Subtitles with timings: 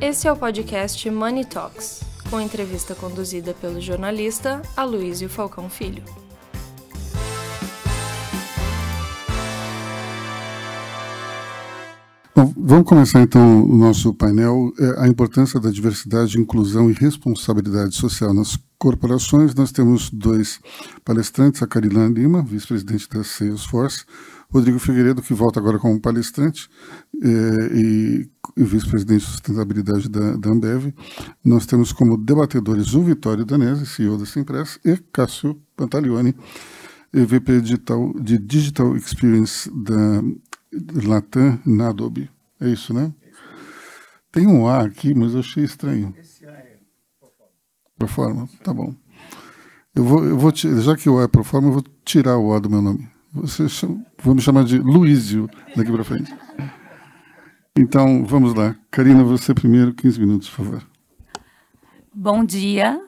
[0.00, 6.04] Esse é o podcast Money Talks, com entrevista conduzida pelo jornalista Aloysio Falcão Filho.
[12.32, 14.72] Bom, vamos começar então o nosso painel.
[14.78, 19.52] É a importância da diversidade, inclusão e responsabilidade social nas corporações.
[19.52, 20.60] Nós temos dois
[21.04, 24.04] palestrantes, a Carila Lima, vice-presidente da Salesforce,
[24.50, 26.70] Rodrigo Figueiredo, que volta agora como palestrante
[27.22, 30.94] é, e, e vice-presidente de sustentabilidade da, da, Ambev.
[31.44, 36.34] Nós temos como debatedores o Vitório Danese, CEO da Simpress, e Cássio Pantaleone,
[37.12, 40.22] VP digital, de Digital Experience da
[41.06, 42.30] Latam na Adobe.
[42.58, 43.12] É isso, né?
[44.32, 46.14] Tem um A aqui, mas eu achei estranho.
[46.18, 46.78] Esse A é
[47.98, 48.94] Proforma, tá bom.
[49.94, 52.58] Eu vou, eu vou, já que o A é Proforma, eu vou tirar o A
[52.58, 53.17] do meu nome.
[53.40, 56.34] Você chama, me chamar de Luísio daqui para frente.
[57.76, 58.74] Então, vamos lá.
[58.90, 60.82] Karina, você primeiro, 15 minutos, por favor.
[62.12, 63.00] Bom dia.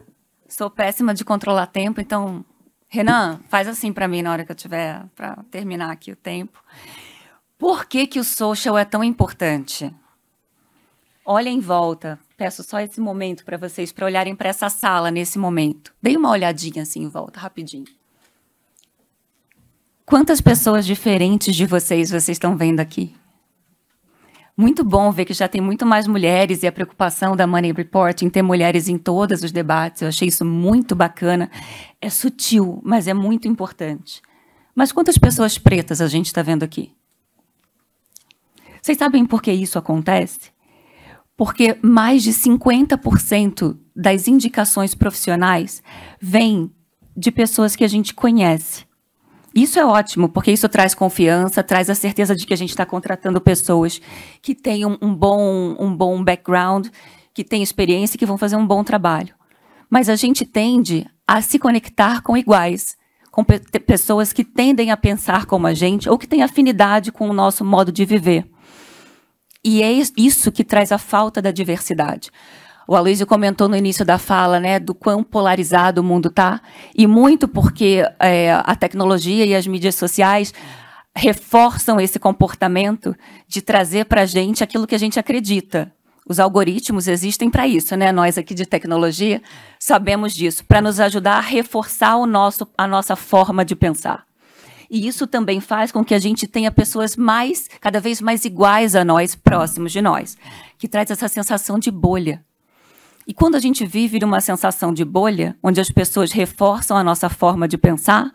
[0.49, 2.45] Sou péssima de controlar tempo, então,
[2.89, 6.63] Renan, faz assim para mim na hora que eu tiver para terminar aqui o tempo.
[7.59, 9.95] Por que, que o social é tão importante?
[11.25, 12.19] Olha em volta.
[12.37, 15.93] Peço só esse momento para vocês, para olharem para essa sala nesse momento.
[16.01, 17.87] Dê uma olhadinha assim em volta, rapidinho.
[20.11, 23.15] Quantas pessoas diferentes de vocês vocês estão vendo aqui?
[24.57, 28.21] Muito bom ver que já tem muito mais mulheres e a preocupação da Money Report
[28.23, 30.03] em ter mulheres em todos os debates.
[30.03, 31.49] Eu achei isso muito bacana.
[32.01, 34.21] É sutil, mas é muito importante.
[34.75, 36.93] Mas quantas pessoas pretas a gente está vendo aqui?
[38.83, 40.51] Vocês sabem por que isso acontece?
[41.37, 45.81] Porque mais de 50% das indicações profissionais
[46.21, 46.69] vêm
[47.17, 48.90] de pessoas que a gente conhece.
[49.61, 52.87] Isso é ótimo, porque isso traz confiança, traz a certeza de que a gente está
[52.87, 54.01] contratando pessoas
[54.41, 56.89] que têm um, um, bom, um bom background,
[57.35, 59.35] que têm experiência e que vão fazer um bom trabalho.
[59.91, 62.97] Mas a gente tende a se conectar com iguais,
[63.31, 67.29] com pe pessoas que tendem a pensar como a gente ou que têm afinidade com
[67.29, 68.51] o nosso modo de viver.
[69.63, 72.31] E é isso que traz a falta da diversidade.
[72.87, 76.61] O Aloysio comentou no início da fala, né, do quão polarizado o mundo está,
[76.95, 80.53] e muito porque é, a tecnologia e as mídias sociais
[81.15, 83.15] reforçam esse comportamento
[83.47, 85.93] de trazer para a gente aquilo que a gente acredita.
[86.29, 88.13] Os algoritmos existem para isso, né?
[88.13, 89.43] Nós aqui de tecnologia
[89.79, 94.25] sabemos disso, para nos ajudar a reforçar o nosso, a nossa forma de pensar.
[94.91, 98.97] E isso também faz com que a gente tenha pessoas mais, cada vez mais iguais
[98.97, 100.37] a nós, próximos de nós,
[100.79, 102.45] que traz essa sensação de bolha.
[103.27, 107.29] E quando a gente vive numa sensação de bolha, onde as pessoas reforçam a nossa
[107.29, 108.31] forma de pensar,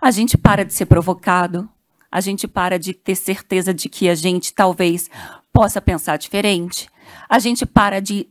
[0.00, 1.68] a gente para de ser provocado,
[2.10, 5.10] a gente para de ter certeza de que a gente talvez
[5.52, 6.88] possa pensar diferente,
[7.28, 8.28] a gente para de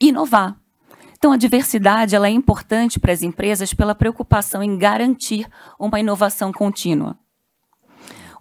[0.00, 0.56] inovar.
[1.18, 5.46] Então, a diversidade ela é importante para as empresas pela preocupação em garantir
[5.78, 7.18] uma inovação contínua.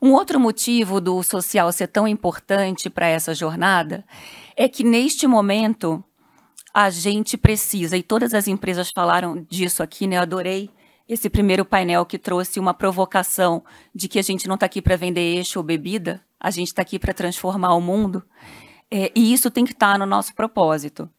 [0.02, 4.06] Um outro motivo do social ser tão importante para essa jornada
[4.56, 6.02] é que, neste momento,
[6.74, 10.18] a gente precisa, e todas as empresas falaram disso aqui, né?
[10.18, 10.70] Eu adorei
[11.08, 13.64] esse primeiro painel que trouxe uma provocação
[13.94, 16.84] de que a gente não está aqui para vender eixo ou bebida, a gente está
[16.84, 18.24] aqui para transformar o mundo.
[18.92, 21.10] É, e isso tem que estar tá no nosso propósito.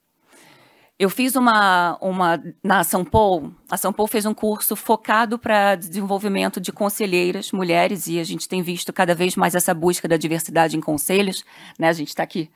[0.98, 5.74] Eu fiz uma, uma na São Paulo, a São Paulo fez um curso focado para
[5.74, 10.18] desenvolvimento de conselheiras mulheres e a gente tem visto cada vez mais essa busca da
[10.18, 11.42] diversidade em conselhos,
[11.78, 11.88] né?
[11.88, 12.50] A gente está aqui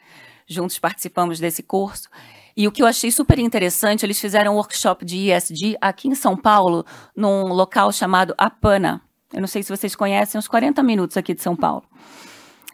[0.47, 2.09] juntos participamos desse curso.
[2.57, 6.15] E o que eu achei super interessante, eles fizeram um workshop de ESG aqui em
[6.15, 6.85] São Paulo,
[7.17, 9.03] num local chamado Apana.
[9.33, 11.83] Eu não sei se vocês conhecem, uns 40 minutos aqui de São Paulo.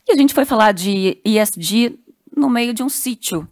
[0.06, 1.98] E a gente foi falar de ESG
[2.36, 3.48] no meio de um sítio.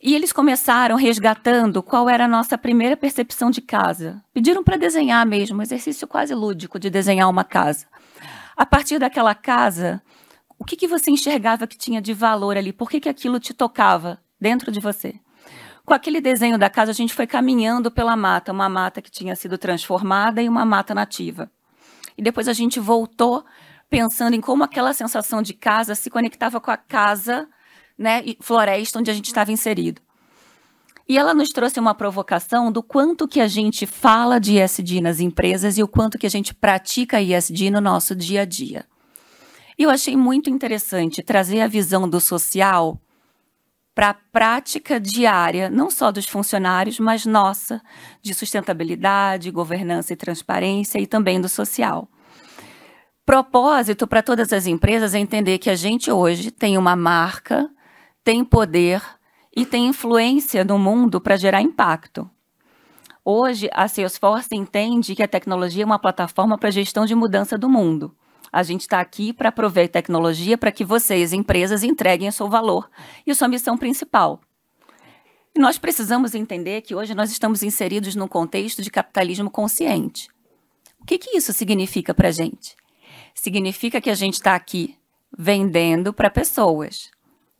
[0.00, 4.22] E eles começaram resgatando qual era a nossa primeira percepção de casa.
[4.32, 7.86] Pediram para desenhar mesmo, um exercício quase lúdico de desenhar uma casa.
[8.56, 10.00] A partir daquela casa,
[10.58, 12.72] o que, que você enxergava que tinha de valor ali?
[12.72, 14.20] Por que, que aquilo te tocava?
[14.40, 15.14] Dentro de você.
[15.84, 19.36] Com aquele desenho da casa, a gente foi caminhando pela mata, uma mata que tinha
[19.36, 21.50] sido transformada em uma mata nativa.
[22.18, 23.44] E depois a gente voltou
[23.88, 27.48] pensando em como aquela sensação de casa se conectava com a casa,
[27.96, 30.02] né, floresta onde a gente estava inserido.
[31.08, 35.20] E ela nos trouxe uma provocação do quanto que a gente fala de ESG nas
[35.20, 38.84] empresas e o quanto que a gente pratica ESG no nosso dia a dia.
[39.78, 43.00] E eu achei muito interessante trazer a visão do social
[43.96, 47.80] para a prática diária, não só dos funcionários, mas nossa,
[48.20, 52.06] de sustentabilidade, governança e transparência e também do social.
[53.24, 57.70] Propósito para todas as empresas é entender que a gente hoje tem uma marca,
[58.22, 59.02] tem poder
[59.56, 62.30] e tem influência no mundo para gerar impacto.
[63.24, 67.68] Hoje, a Salesforce entende que a tecnologia é uma plataforma para gestão de mudança do
[67.68, 68.14] mundo.
[68.52, 72.88] A gente está aqui para prover tecnologia para que vocês, empresas, entreguem o seu valor
[73.26, 74.40] e a sua missão principal.
[75.54, 80.28] E nós precisamos entender que hoje nós estamos inseridos num contexto de capitalismo consciente.
[81.00, 82.76] O que, que isso significa para a gente?
[83.34, 84.96] Significa que a gente está aqui
[85.36, 87.10] vendendo para pessoas.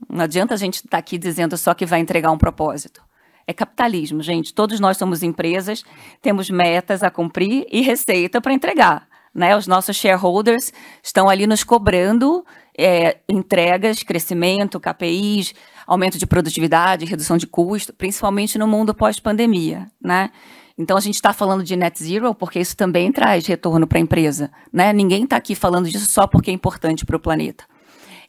[0.09, 3.03] Não adianta a gente estar tá aqui dizendo só que vai entregar um propósito.
[3.47, 4.53] É capitalismo, gente.
[4.53, 5.85] Todos nós somos empresas,
[6.21, 9.09] temos metas a cumprir e receita para entregar.
[9.37, 9.55] Né?
[9.55, 10.73] Os nossos shareholders
[11.03, 12.43] estão ali nos cobrando
[12.77, 15.53] é, entregas, crescimento, KPIs,
[15.87, 19.91] aumento de produtividade, redução de custo, principalmente no mundo pós-pandemia.
[20.03, 20.31] Né?
[20.79, 24.01] Então a gente está falando de net zero porque isso também traz retorno para a
[24.01, 24.51] empresa.
[24.73, 24.91] Né?
[24.95, 27.65] Ninguém está aqui falando disso só porque é importante para o planeta.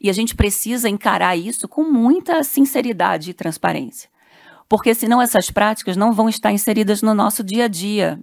[0.01, 4.09] E a gente precisa encarar isso com muita sinceridade e transparência.
[4.67, 8.19] Porque senão essas práticas não vão estar inseridas no nosso dia a dia.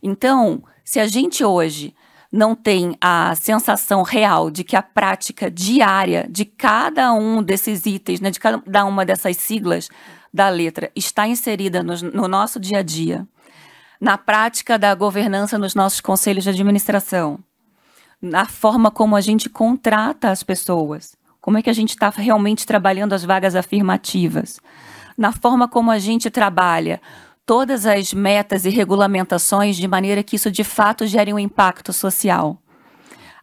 [0.00, 1.94] Então, se a gente hoje
[2.32, 8.20] não tem a sensação real de que a prática diária de cada um desses itens,
[8.20, 9.90] né, de cada uma dessas siglas
[10.32, 13.28] da letra, está inserida no, no nosso dia a dia,
[14.00, 17.38] na prática da governança nos nossos conselhos de administração,
[18.20, 22.66] na forma como a gente contrata as pessoas, como é que a gente está realmente
[22.66, 24.58] trabalhando as vagas afirmativas,
[25.18, 27.00] na forma como a gente trabalha
[27.44, 32.58] todas as metas e regulamentações de maneira que isso de fato gere um impacto social.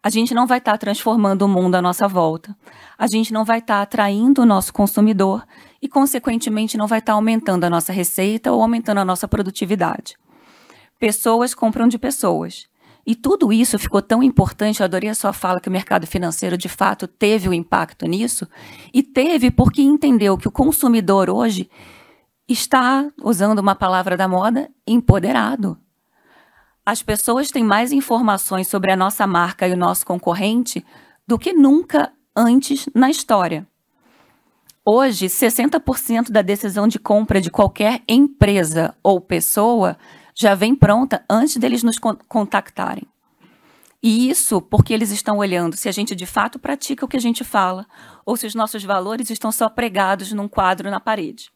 [0.02, 2.56] A gente não vai estar tá transformando o mundo à nossa volta.
[2.98, 5.46] A gente não vai estar tá atraindo o nosso consumidor
[5.82, 10.16] e, consequentemente, não vai estar tá aumentando a nossa receita ou aumentando a nossa produtividade.
[10.98, 12.70] Pessoas compram de pessoas.
[13.06, 16.58] E tudo isso ficou tão importante, eu adorei a sua fala que o mercado financeiro
[16.58, 18.48] de fato teve o um impacto nisso,
[18.94, 21.70] e teve porque entendeu que o consumidor hoje
[22.50, 25.78] está, usando uma palavra da moda, empoderado.
[26.86, 30.84] As pessoas têm mais informações sobre a nossa marca e o nosso concorrente
[31.28, 33.68] do que nunca antes na história.
[34.84, 39.96] Hoje, 60% da decisão de compra de qualquer empresa ou pessoa
[40.34, 43.04] já vem pronta antes deles nos contactarem.
[44.02, 47.22] E isso porque eles estão olhando se a gente de fato pratica o que a
[47.22, 47.86] gente fala
[48.26, 51.52] ou se os nossos valores estão só pregados num quadro na parede.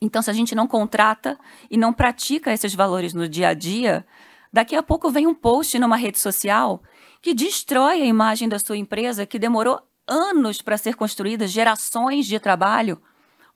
[0.00, 1.38] Então, se a gente não contrata
[1.70, 4.06] e não pratica esses valores no dia a dia,
[4.52, 6.82] daqui a pouco vem um post numa rede social
[7.22, 12.38] que destrói a imagem da sua empresa que demorou anos para ser construída, gerações de
[12.38, 13.00] trabalho,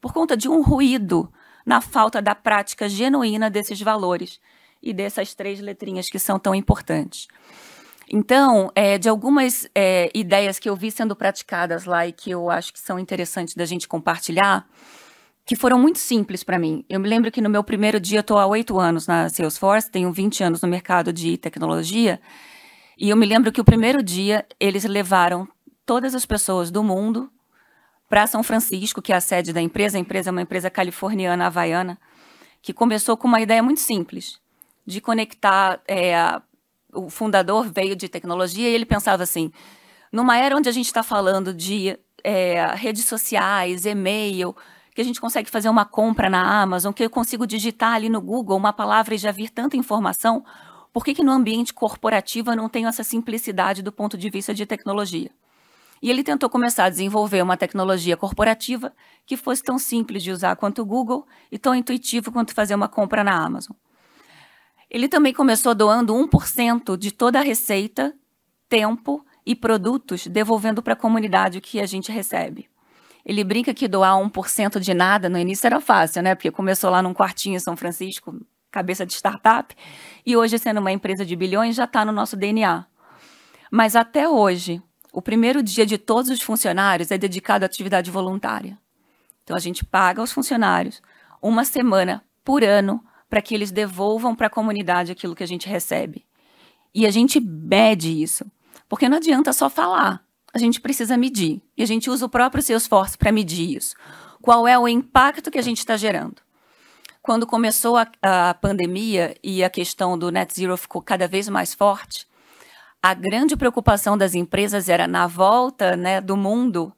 [0.01, 1.31] por conta de um ruído
[1.65, 4.41] na falta da prática genuína desses valores
[4.83, 7.29] e dessas três letrinhas que são tão importantes.
[8.13, 12.51] Então, é, de algumas é, ideias que eu vi sendo praticadas lá e que eu
[12.51, 14.67] acho que são interessantes da gente compartilhar,
[15.50, 16.85] que foram muito simples para mim.
[16.88, 20.12] Eu me lembro que no meu primeiro dia, estou há oito anos na Salesforce, tenho
[20.12, 22.20] 20 anos no mercado de tecnologia,
[22.97, 25.49] e eu me lembro que o primeiro dia eles levaram
[25.85, 27.29] todas as pessoas do mundo
[28.08, 29.99] para São Francisco, que é a sede da empresa.
[29.99, 31.99] A empresa é uma empresa californiana, havaiana,
[32.62, 34.38] que começou com uma ideia muito simples,
[34.87, 35.81] de conectar.
[35.88, 36.41] É,
[36.94, 39.50] o fundador veio de tecnologia e ele pensava assim:
[40.12, 44.54] numa era onde a gente está falando de é, redes sociais, e-mail,
[45.00, 48.21] que a gente consegue fazer uma compra na Amazon, que eu consigo digitar ali no
[48.21, 50.45] Google uma palavra e já vir tanta informação,
[50.92, 54.52] por que, que no ambiente corporativo eu não tenho essa simplicidade do ponto de vista
[54.52, 55.30] de tecnologia?
[56.02, 58.92] E ele tentou começar a desenvolver uma tecnologia corporativa
[59.25, 62.88] que fosse tão simples de usar quanto o Google e tão intuitivo quanto fazer uma
[62.88, 63.75] compra na Amazon.
[64.90, 68.14] Ele também começou doando 1% de toda a receita,
[68.69, 72.69] tempo e produtos, devolvendo para a comunidade o que a gente recebe.
[73.25, 76.35] Ele brinca que doar 1% de nada no início era fácil, né?
[76.35, 78.35] Porque começou lá num quartinho em São Francisco,
[78.71, 79.75] cabeça de startup,
[80.25, 82.87] e hoje, sendo uma empresa de bilhões, já está no nosso DNA.
[83.71, 88.79] Mas até hoje, o primeiro dia de todos os funcionários é dedicado à atividade voluntária.
[89.43, 91.03] Então a gente paga aos funcionários
[91.43, 95.69] uma semana por ano para que eles devolvam para a comunidade aquilo que a gente
[95.69, 96.27] recebe.
[96.95, 98.45] E a gente mede isso,
[98.89, 101.62] porque não adianta só falar, a gente precisa medir.
[101.76, 103.95] E a gente usa o próprio esforço para medir isso.
[104.42, 106.37] Qual é o impacto que a gente está gerando?
[107.23, 111.75] Quando começou a, a pandemia e a questão do net zero ficou cada vez mais
[111.75, 112.26] forte,
[113.02, 116.92] a grande preocupação das empresas era na volta né, do mundo.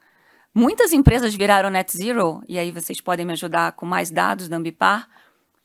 [0.54, 4.56] Muitas empresas viraram net zero, e aí vocês podem me ajudar com mais dados da
[4.56, 5.08] Ambipar,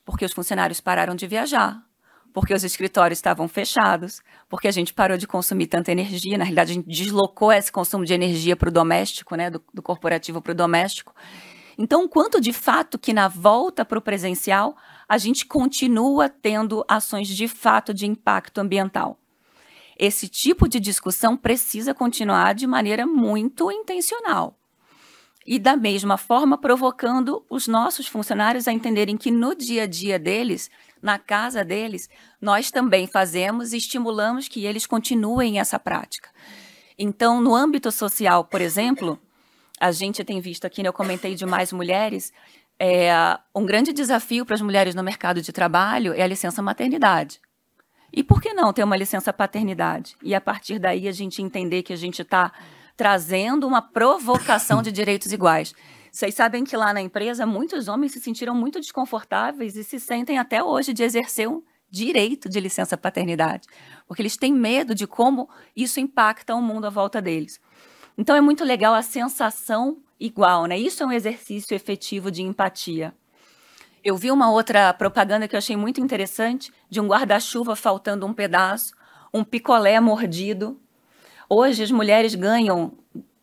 [0.06, 1.84] porque os funcionários pararam de viajar,
[2.38, 6.38] porque os escritórios estavam fechados, porque a gente parou de consumir tanta energia.
[6.38, 9.82] Na realidade, a gente deslocou esse consumo de energia para o doméstico, né, do, do
[9.82, 11.16] corporativo para o doméstico.
[11.80, 14.78] Então, quanto de fato que na volta para o presencial,
[15.10, 19.18] a gente continua tendo ações de fato de impacto ambiental.
[19.98, 24.56] Esse tipo de discussão precisa continuar de maneira muito intencional.
[25.48, 30.20] E, da mesma forma, provocando os nossos funcionários a entenderem que no dia a dia
[30.20, 30.70] deles
[31.02, 32.10] na casa deles,
[32.42, 36.30] nós também fazemos e estimulamos que eles continuem essa prática.
[37.00, 39.18] Então, no âmbito social, por exemplo,
[39.80, 42.34] a gente tem visto aqui, né, eu comentei de mais mulheres,
[42.78, 43.10] é,
[43.56, 47.40] um grande desafio para as mulheres no mercado de trabalho é a licença maternidade.
[48.12, 50.16] E por que não ter uma licença paternidade?
[50.22, 52.52] E a partir daí a gente entender que a gente está
[52.98, 55.74] trazendo uma provocação de direitos iguais.
[56.12, 60.40] Vocês sabem que lá na empresa muitos homens se sentiram muito desconfortáveis e se sentem
[60.40, 63.68] até hoje de exercer um direito de licença paternidade,
[64.08, 67.62] porque eles têm medo de como isso impacta o mundo à volta deles.
[68.18, 70.78] Então é muito legal a sensação igual, né?
[70.78, 73.14] Isso é um exercício efetivo de empatia.
[74.04, 78.34] Eu vi uma outra propaganda que eu achei muito interessante de um guarda-chuva faltando um
[78.34, 78.94] pedaço,
[79.34, 80.80] um picolé mordido.
[81.50, 82.92] Hoje as mulheres ganham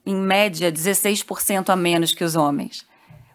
[0.04, 2.86] em média, 16% a menos que os homens.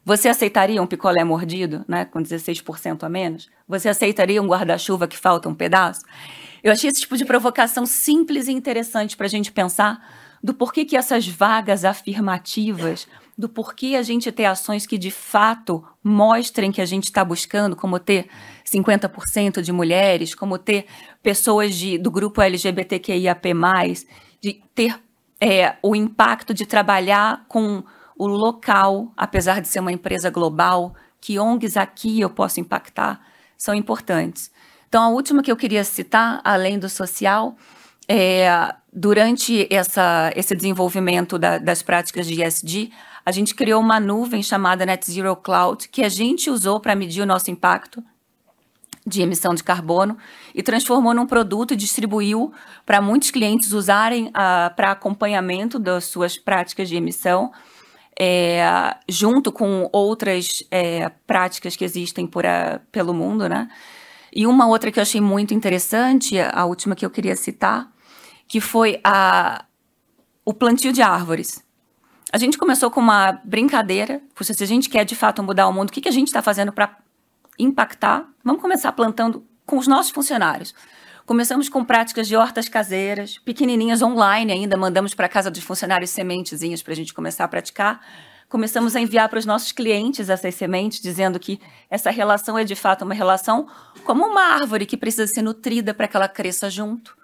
[0.05, 3.49] Você aceitaria um picolé mordido, né, com 16% a menos?
[3.67, 6.01] Você aceitaria um guarda-chuva que falta um pedaço?
[6.63, 10.03] Eu achei esse tipo de provocação simples e interessante para a gente pensar
[10.43, 13.07] do porquê que essas vagas afirmativas,
[13.37, 17.75] do porquê a gente ter ações que de fato mostrem que a gente está buscando,
[17.75, 18.27] como ter
[18.65, 20.85] 50% de mulheres, como ter
[21.21, 23.53] pessoas de, do grupo LGBTQIAP+,
[24.41, 24.99] de ter
[25.41, 27.83] é, o impacto de trabalhar com
[28.17, 33.21] o local, apesar de ser uma empresa global, que ONGs aqui eu posso impactar,
[33.57, 34.51] são importantes.
[34.87, 37.55] Então, a última que eu queria citar, além do social,
[38.07, 42.91] é, durante essa, esse desenvolvimento da, das práticas de ESG,
[43.25, 47.21] a gente criou uma nuvem chamada Net Zero Cloud, que a gente usou para medir
[47.21, 48.03] o nosso impacto
[49.09, 50.17] de emissão de carbono
[50.53, 52.53] e transformou num produto e distribuiu
[52.85, 57.51] para muitos clientes usarem uh, para acompanhamento das suas práticas de emissão,
[58.17, 63.67] é, junto com outras é, práticas que existem por a, pelo mundo, né?
[64.31, 67.91] E uma outra que eu achei muito interessante, a última que eu queria citar,
[68.47, 69.65] que foi a,
[70.45, 71.63] o plantio de árvores.
[72.31, 75.73] A gente começou com uma brincadeira, puxa, se a gente quer de fato mudar o
[75.73, 76.95] mundo, o que, que a gente está fazendo para
[77.59, 80.73] impactar, vamos começar plantando com os nossos funcionários.
[81.25, 86.81] Começamos com práticas de hortas caseiras, pequenininhas online ainda, mandamos para casa dos funcionários sementezinhas
[86.81, 88.01] para a gente começar a praticar.
[88.49, 92.73] Começamos a enviar para os nossos clientes essas sementes, dizendo que essa relação é de
[92.73, 93.67] fato uma relação
[94.03, 97.15] como uma árvore que precisa ser nutrida para que ela cresça junto.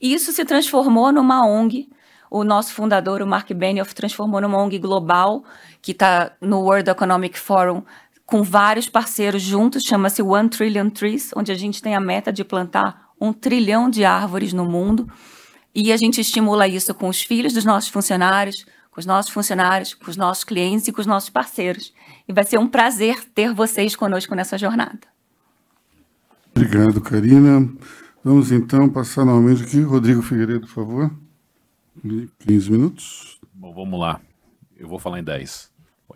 [0.00, 1.90] E isso se transformou numa ONG.
[2.30, 5.42] O nosso fundador, o Mark Benioff, transformou numa ONG global
[5.82, 7.82] que está no World Economic Forum
[8.30, 12.44] com vários parceiros juntos, chama-se One Trillion Trees, onde a gente tem a meta de
[12.44, 15.10] plantar um trilhão de árvores no mundo.
[15.74, 19.94] E a gente estimula isso com os filhos dos nossos funcionários, com os nossos funcionários,
[19.94, 21.92] com os nossos clientes e com os nossos parceiros.
[22.28, 25.00] E vai ser um prazer ter vocês conosco nessa jornada.
[26.54, 27.68] Obrigado, Karina.
[28.22, 29.80] Vamos então passar novamente aqui.
[29.80, 31.10] Rodrigo Figueiredo, por favor.
[32.46, 33.40] 15 minutos.
[33.52, 34.20] Bom, vamos lá.
[34.76, 35.69] Eu vou falar em 10.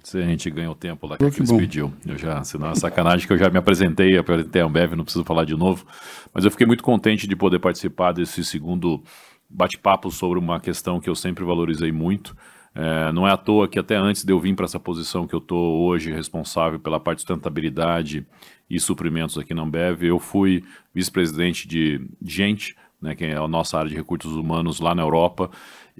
[0.04, 1.90] Ser, a gente ganha o tempo lá que, que eles pediu.
[2.06, 5.24] Eu já, senão é sacanagem que eu já me apresentei, apresentei a Ambev, não preciso
[5.24, 5.86] falar de novo.
[6.32, 9.02] Mas eu fiquei muito contente de poder participar desse segundo
[9.48, 12.36] bate-papo sobre uma questão que eu sempre valorizei muito.
[12.74, 15.34] É, não é à toa que até antes de eu vir para essa posição que
[15.34, 18.26] eu estou hoje, responsável pela parte de sustentabilidade
[18.68, 23.78] e suprimentos aqui na Ambev, eu fui vice-presidente de gente, né, que é a nossa
[23.78, 25.50] área de recursos humanos lá na Europa,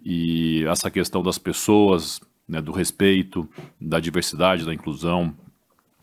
[0.04, 3.49] e essa questão das pessoas, né, do respeito,
[3.81, 5.35] da diversidade, da inclusão,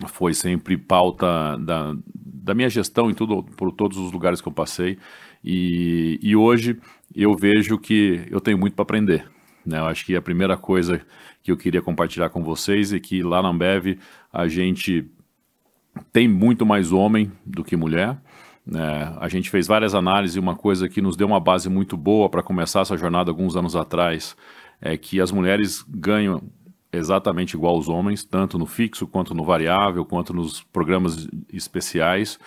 [0.07, 4.51] foi sempre pauta da, da minha gestão em tudo, por todos os lugares que eu
[4.51, 4.97] passei.
[5.43, 6.77] E, e hoje
[7.15, 9.29] eu vejo que eu tenho muito para aprender.
[9.65, 9.79] Né?
[9.79, 11.01] Eu acho que a primeira coisa
[11.43, 13.99] que eu queria compartilhar com vocês é que lá na Ambev
[14.31, 15.05] a gente
[16.11, 18.17] tem muito mais homem do que mulher.
[18.65, 19.15] Né?
[19.19, 22.29] A gente fez várias análises e uma coisa que nos deu uma base muito boa
[22.29, 24.35] para começar essa jornada alguns anos atrás
[24.81, 26.41] é que as mulheres ganham
[26.91, 32.37] exatamente igual aos homens, tanto no fixo quanto no variável, quanto nos programas especiais.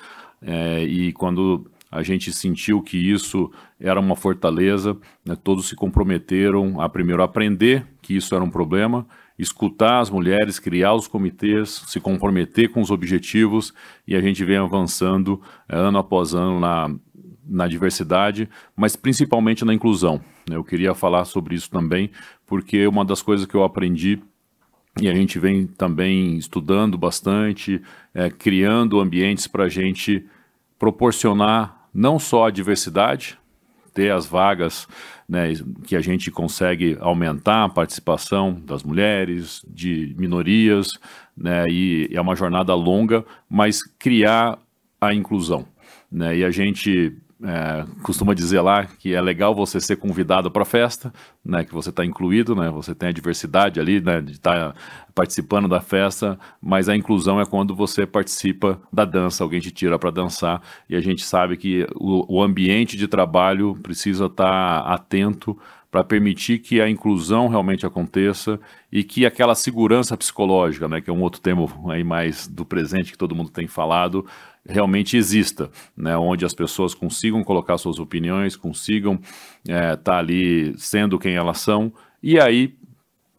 [0.43, 3.50] É, e quando a gente sentiu que isso
[3.81, 5.37] era uma fortaleza, né?
[5.37, 9.07] todos se comprometeram a primeiro aprender que isso era um problema,
[9.38, 13.73] escutar as mulheres, criar os comitês, se comprometer com os objetivos
[14.07, 16.95] e a gente vem avançando é, ano após ano na,
[17.47, 20.21] na diversidade, mas principalmente na inclusão.
[20.51, 22.11] Eu queria falar sobre isso também,
[22.47, 24.21] porque uma das coisas que eu aprendi
[25.01, 27.83] e a gente vem também estudando bastante,
[28.15, 30.25] é, criando ambientes para a gente
[30.79, 33.39] proporcionar não só a diversidade,
[33.93, 34.89] ter as vagas
[35.29, 35.53] né,
[35.85, 40.89] que a gente consegue aumentar a participação das mulheres, de minorias,
[41.37, 44.59] né, e é uma jornada longa, mas criar
[45.01, 45.67] a inclusão.
[46.11, 50.63] Né, e a gente é, costuma dizer lá que é legal você ser convidado para
[50.63, 51.13] a festa,
[51.45, 54.81] né, que você está incluído, né, você tem a diversidade ali, né, de estar tá
[55.15, 59.99] participando da festa, mas a inclusão é quando você participa da dança, alguém te tira
[59.99, 64.95] para dançar, e a gente sabe que o, o ambiente de trabalho precisa estar tá
[64.95, 65.59] atento
[65.95, 68.59] para permitir que a inclusão realmente aconteça
[68.91, 73.13] e que aquela segurança psicológica, né, que é um outro tema aí mais do presente
[73.13, 74.27] que todo mundo tem falado,
[74.69, 79.21] realmente exista, né, onde as pessoas consigam colocar suas opiniões, consigam
[79.65, 82.75] estar é, tá ali sendo quem elas são, e aí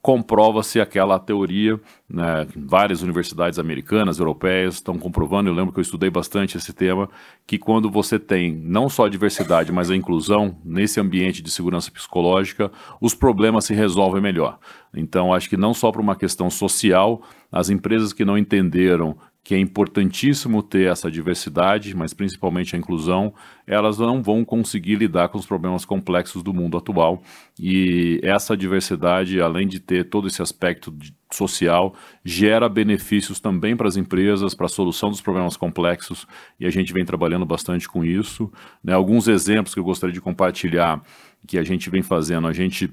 [0.05, 6.11] comprova-se aquela teoria, né, várias universidades americanas, europeias estão comprovando, eu lembro que eu estudei
[6.11, 7.09] bastante esse tema,
[7.47, 11.89] que quando você tem não só a diversidade, mas a inclusão nesse ambiente de segurança
[11.89, 12.71] psicológica,
[13.01, 14.59] os problemas se resolvem melhor.
[14.93, 19.53] Então, acho que não só por uma questão social, as empresas que não entenderam que
[19.53, 23.31] é importantíssimo ter essa diversidade, mas principalmente a inclusão,
[23.67, 27.21] elas não vão conseguir lidar com os problemas complexos do mundo atual.
[27.59, 30.91] E essa diversidade, além de ter todo esse aspecto
[31.31, 36.25] social, gera benefícios também para as empresas, para a solução dos problemas complexos,
[36.59, 38.51] e a gente vem trabalhando bastante com isso.
[38.83, 38.93] Né?
[38.93, 41.03] Alguns exemplos que eu gostaria de compartilhar
[41.45, 42.91] que a gente vem fazendo, a gente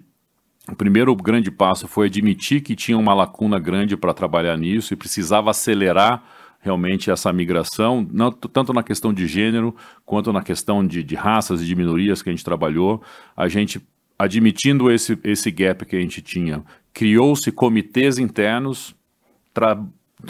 [0.68, 4.97] o primeiro grande passo foi admitir que tinha uma lacuna grande para trabalhar nisso e
[4.97, 6.23] precisava acelerar
[6.62, 9.75] realmente essa migração, não, tanto na questão de gênero,
[10.07, 13.02] quanto na questão de, de raças e de minorias que a gente trabalhou.
[13.37, 13.81] A gente,
[14.16, 16.64] admitindo esse, esse gap que a gente tinha,
[16.95, 18.95] criou-se comitês internos,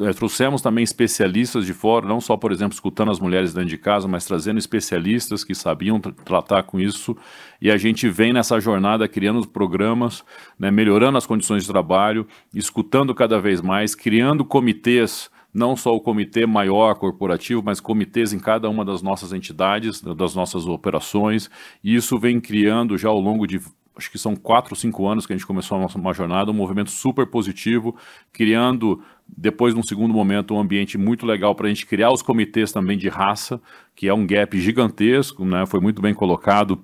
[0.01, 3.77] é, trouxemos também especialistas de fora, não só, por exemplo, escutando as mulheres dentro de
[3.77, 7.14] casa, mas trazendo especialistas que sabiam tra tratar com isso.
[7.61, 10.25] E a gente vem nessa jornada criando programas,
[10.59, 16.01] né, melhorando as condições de trabalho, escutando cada vez mais, criando comitês não só o
[16.01, 21.51] comitê maior corporativo, mas comitês em cada uma das nossas entidades, das nossas operações,
[21.85, 23.61] e isso vem criando já ao longo de
[23.95, 26.55] acho que são quatro, cinco anos que a gente começou a nossa uma jornada, um
[26.55, 27.95] movimento super positivo,
[28.33, 32.73] criando, depois, num segundo momento, um ambiente muito legal para a gente criar os comitês
[32.73, 33.61] também de raça,
[33.95, 35.67] que é um gap gigantesco, né?
[35.67, 36.83] foi muito bem colocado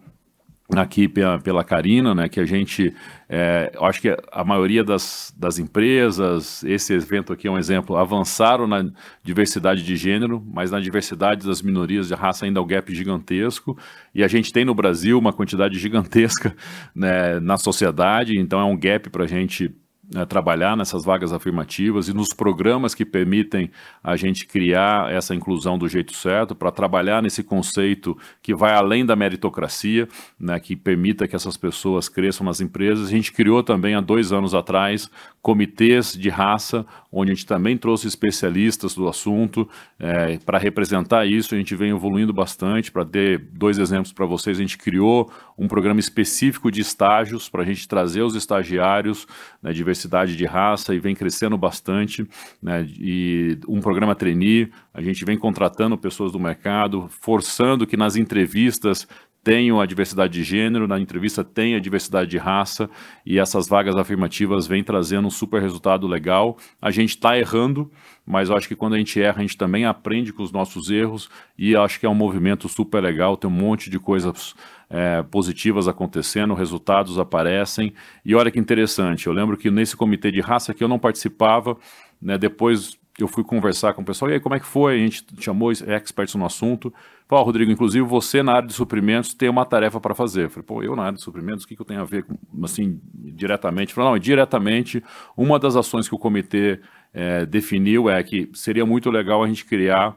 [0.77, 2.95] aqui pela, pela Karina, né, que a gente,
[3.29, 8.67] é, acho que a maioria das, das empresas, esse evento aqui é um exemplo, avançaram
[8.67, 8.85] na
[9.23, 13.79] diversidade de gênero, mas na diversidade das minorias de raça ainda é um gap gigantesco,
[14.15, 16.55] e a gente tem no Brasil uma quantidade gigantesca
[16.95, 19.75] né, na sociedade, então é um gap para a gente
[20.13, 23.71] né, trabalhar nessas vagas afirmativas e nos programas que permitem
[24.03, 29.05] a gente criar essa inclusão do jeito certo, para trabalhar nesse conceito que vai além
[29.05, 33.09] da meritocracia, né, que permita que essas pessoas cresçam nas empresas.
[33.09, 37.77] A gente criou também há dois anos atrás comitês de raça, onde a gente também
[37.77, 39.69] trouxe especialistas do assunto
[39.99, 41.55] é, para representar isso.
[41.55, 42.93] A gente vem evoluindo bastante.
[42.93, 47.63] Para ter dois exemplos para vocês, a gente criou um programa específico de estágios para
[47.63, 49.27] a gente trazer os estagiários,
[49.61, 52.27] né, diversidade de raça, e vem crescendo bastante.
[52.63, 58.15] Né, e um programa trainee, a gente vem contratando pessoas do mercado, forçando que nas
[58.15, 59.07] entrevistas
[59.43, 62.91] tenham a diversidade de gênero, na entrevista tem a diversidade de raça,
[63.25, 66.59] e essas vagas afirmativas vêm trazendo um super resultado legal.
[66.83, 67.91] A gente está errando,
[68.27, 70.91] mas eu acho que quando a gente erra, a gente também aprende com os nossos
[70.91, 74.55] erros, e acho que é um movimento super legal, tem um monte de coisas
[74.91, 77.93] é, positivas acontecendo, resultados aparecem,
[78.25, 81.77] e olha que interessante, eu lembro que nesse comitê de raça que eu não participava,
[82.21, 84.95] né, depois eu fui conversar com o pessoal, e aí como é que foi?
[84.95, 86.95] A gente chamou experts no assunto.
[87.27, 90.45] Pô, Rodrigo, inclusive você na área de suprimentos tem uma tarefa para fazer.
[90.45, 92.23] Eu falei, pô, eu na área de suprimentos, o que, que eu tenho a ver,
[92.23, 93.93] com, assim, diretamente?
[93.93, 95.03] Falei, não, diretamente,
[95.37, 96.81] uma das ações que o comitê
[97.13, 100.17] é, definiu é que seria muito legal a gente criar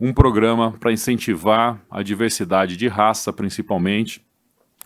[0.00, 4.24] um programa para incentivar a diversidade de raça, principalmente,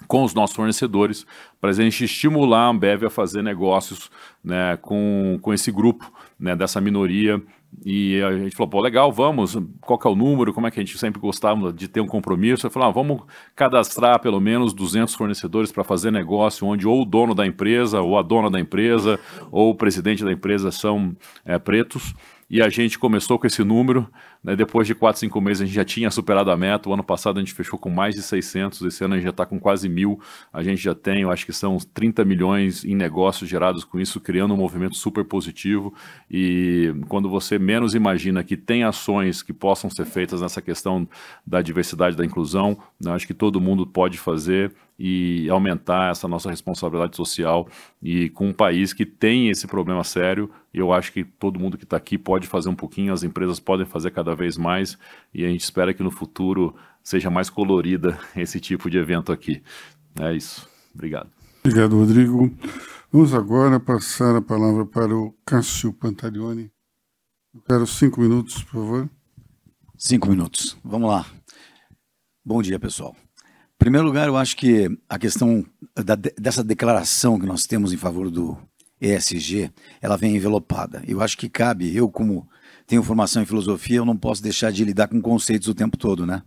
[0.09, 1.25] com os nossos fornecedores,
[1.61, 4.11] para a gente estimular a Ambev a fazer negócios
[4.43, 7.41] né, com, com esse grupo, né, dessa minoria
[7.85, 10.81] E a gente falou, pô, legal, vamos, qual que é o número, como é que
[10.81, 12.67] a gente sempre gostava de ter um compromisso?
[12.67, 13.23] Eu falei, ah, vamos
[13.55, 18.19] cadastrar pelo menos 200 fornecedores para fazer negócio, onde ou o dono da empresa, ou
[18.19, 19.19] a dona da empresa,
[19.51, 22.15] ou o presidente da empresa são é, pretos
[22.49, 24.09] e a gente começou com esse número.
[24.45, 26.89] Né, depois de 4, 5 meses a gente já tinha superado a meta.
[26.89, 29.31] O ano passado a gente fechou com mais de 600, esse ano a gente já
[29.31, 30.21] está com quase mil.
[30.53, 34.21] A gente já tem, eu acho que são 30 milhões em negócios gerados com isso,
[34.21, 35.95] criando um movimento super positivo.
[36.31, 41.09] E quando você menos imagina que tem ações que possam ser feitas nessa questão
[41.47, 46.51] da diversidade, da inclusão, né, acho que todo mundo pode fazer e aumentar essa nossa
[46.51, 47.69] responsabilidade social
[48.01, 51.85] e com um país que tem esse problema sério, eu acho que todo mundo que
[51.85, 54.99] está aqui pode fazer um pouquinho, as empresas podem fazer cada vez mais
[55.33, 59.63] e a gente espera que no futuro seja mais colorida esse tipo de evento aqui.
[60.19, 60.69] É isso.
[60.95, 61.31] Obrigado.
[61.65, 62.55] Obrigado, Rodrigo.
[63.11, 66.71] Vamos agora passar a palavra para o Cássio Pantaleone.
[67.55, 69.11] Eu quero cinco minutos, por favor.
[69.97, 70.77] Cinco minutos.
[70.85, 71.25] Vamos lá.
[72.45, 73.15] Bom dia, pessoal.
[73.75, 77.97] Em primeiro lugar, eu acho que a questão da, dessa declaração que nós temos em
[77.97, 78.59] favor do
[79.01, 79.71] ESG,
[80.01, 81.03] ela vem envelopada.
[81.07, 82.49] Eu acho que cabe, eu como
[82.87, 86.27] tenho formação em filosofia, eu não posso deixar de lidar com conceitos o tempo todo,
[86.27, 86.43] né?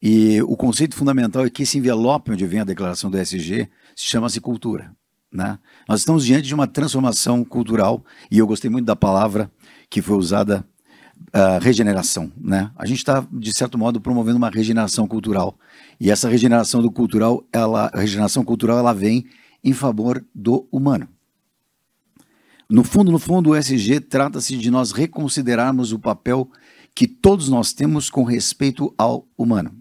[0.00, 4.40] E o conceito fundamental é que esse envelope onde vem a declaração do ESG chama-se
[4.40, 4.94] cultura.
[5.30, 5.58] Né?
[5.88, 9.50] Nós estamos diante de uma transformação cultural e eu gostei muito da palavra
[9.90, 10.64] que foi usada,
[11.34, 12.32] uh, regeneração.
[12.40, 12.70] Né?
[12.76, 15.58] A gente está, de certo modo, promovendo uma regeneração cultural
[16.00, 19.26] e essa regeneração do cultural, ela, regeneração cultural, ela vem
[19.64, 21.08] em favor do humano.
[22.70, 26.50] No fundo, no fundo, o SG trata-se de nós reconsiderarmos o papel
[26.94, 29.72] que todos nós temos com respeito ao humano.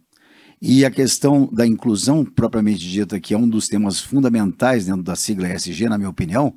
[0.62, 5.16] E a questão da inclusão, propriamente dita, que é um dos temas fundamentais dentro da
[5.16, 6.56] sigla ESG, na minha opinião,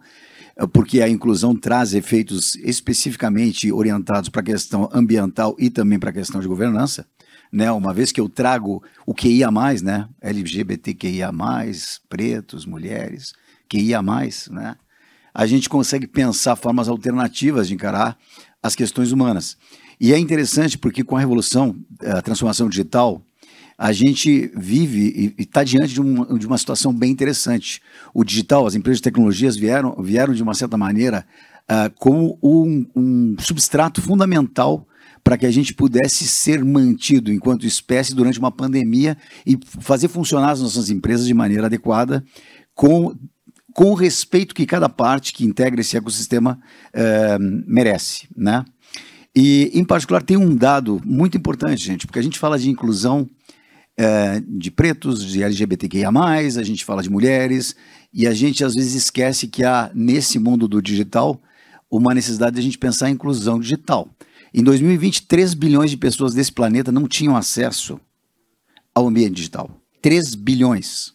[0.57, 6.11] é porque a inclusão traz efeitos especificamente orientados para a questão ambiental e também para
[6.11, 7.07] a questão de governança
[7.53, 7.71] né?
[7.73, 9.51] Uma vez que eu trago o QIA+,
[9.83, 10.09] né?
[10.21, 11.31] LGBTQIA+,
[12.09, 13.33] pretos, mulheres,
[13.69, 14.03] QIA+,
[14.51, 14.77] né?
[15.35, 18.16] A gente consegue pensar formas alternativas de encarar
[18.62, 19.57] as questões humanas.
[20.01, 23.23] E é interessante porque com a revolução, a transformação digital,
[23.77, 27.81] a gente vive e está diante de, um, de, uma situação bem interessante.
[28.12, 31.27] O digital, as empresas de tecnologias vieram, vieram de uma certa maneira
[31.62, 34.87] uh, como um, um substrato fundamental
[35.25, 39.16] para que a gente pudesse ser mantido enquanto espécie durante uma pandemia
[39.47, 42.25] e fazer funcionar as nossas empresas de maneira adequada,
[42.75, 43.14] com,
[43.75, 46.61] com o respeito que cada parte que integra esse ecossistema
[46.93, 48.65] é, merece, né?
[49.35, 53.29] E, em particular, tem um dado muito importante, gente, porque a gente fala de inclusão
[53.97, 57.77] é, de pretos, de LGBTQIA+, a gente fala de mulheres,
[58.13, 61.41] e a gente às vezes esquece que há, nesse mundo do digital,
[61.91, 64.09] uma necessidade de a gente pensar em inclusão digital.
[64.53, 68.01] Em 2020, 3 bilhões de pessoas desse planeta não tinham acesso
[68.95, 69.71] ao ambiente digital.
[70.03, 71.13] 3 bilhões.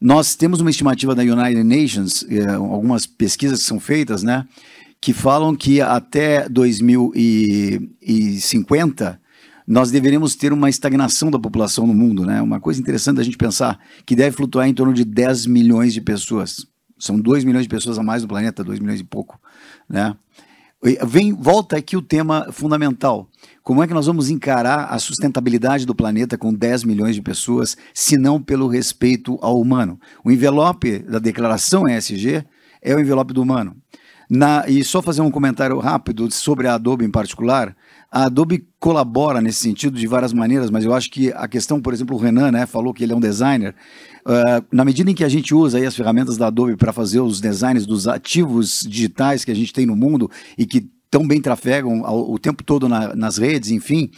[0.00, 4.46] Nós temos uma estimativa da United Nations, eh, algumas pesquisas que são feitas, né,
[4.98, 9.20] que falam que até 2050
[9.66, 12.42] nós deveremos ter uma estagnação da população no mundo, né?
[12.42, 16.00] Uma coisa interessante a gente pensar que deve flutuar em torno de 10 milhões de
[16.00, 16.66] pessoas.
[16.98, 19.38] São 2 milhões de pessoas a mais no planeta, 2 milhões e pouco,
[19.88, 20.16] né?
[20.82, 23.28] Vem, volta aqui o tema fundamental.
[23.62, 27.76] Como é que nós vamos encarar a sustentabilidade do planeta com 10 milhões de pessoas,
[27.92, 30.00] se não pelo respeito ao humano?
[30.24, 32.46] O envelope da declaração ESG
[32.80, 33.76] é o envelope do humano.
[34.30, 37.76] Na, e só fazer um comentário rápido sobre a Adobe em particular.
[38.10, 41.92] A Adobe colabora nesse sentido de várias maneiras, mas eu acho que a questão, por
[41.92, 43.74] exemplo, o Renan né, falou que ele é um designer.
[44.26, 47.40] Uh, na medida em que a gente usa as ferramentas da Adobe para fazer os
[47.40, 52.04] designs dos ativos digitais que a gente tem no mundo e que tão bem trafegam
[52.04, 54.10] ao, o tempo todo na, nas redes, enfim,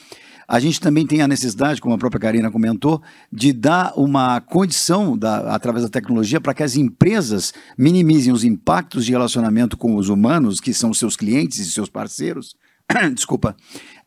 [0.47, 3.01] a gente também tem a necessidade, como a própria Karina comentou,
[3.33, 9.07] de dar uma condição da, através da tecnologia para que as empresas minimizem os impactos
[9.07, 12.55] de relacionamento com os humanos, que são seus clientes e seus parceiros,
[13.15, 13.57] desculpa,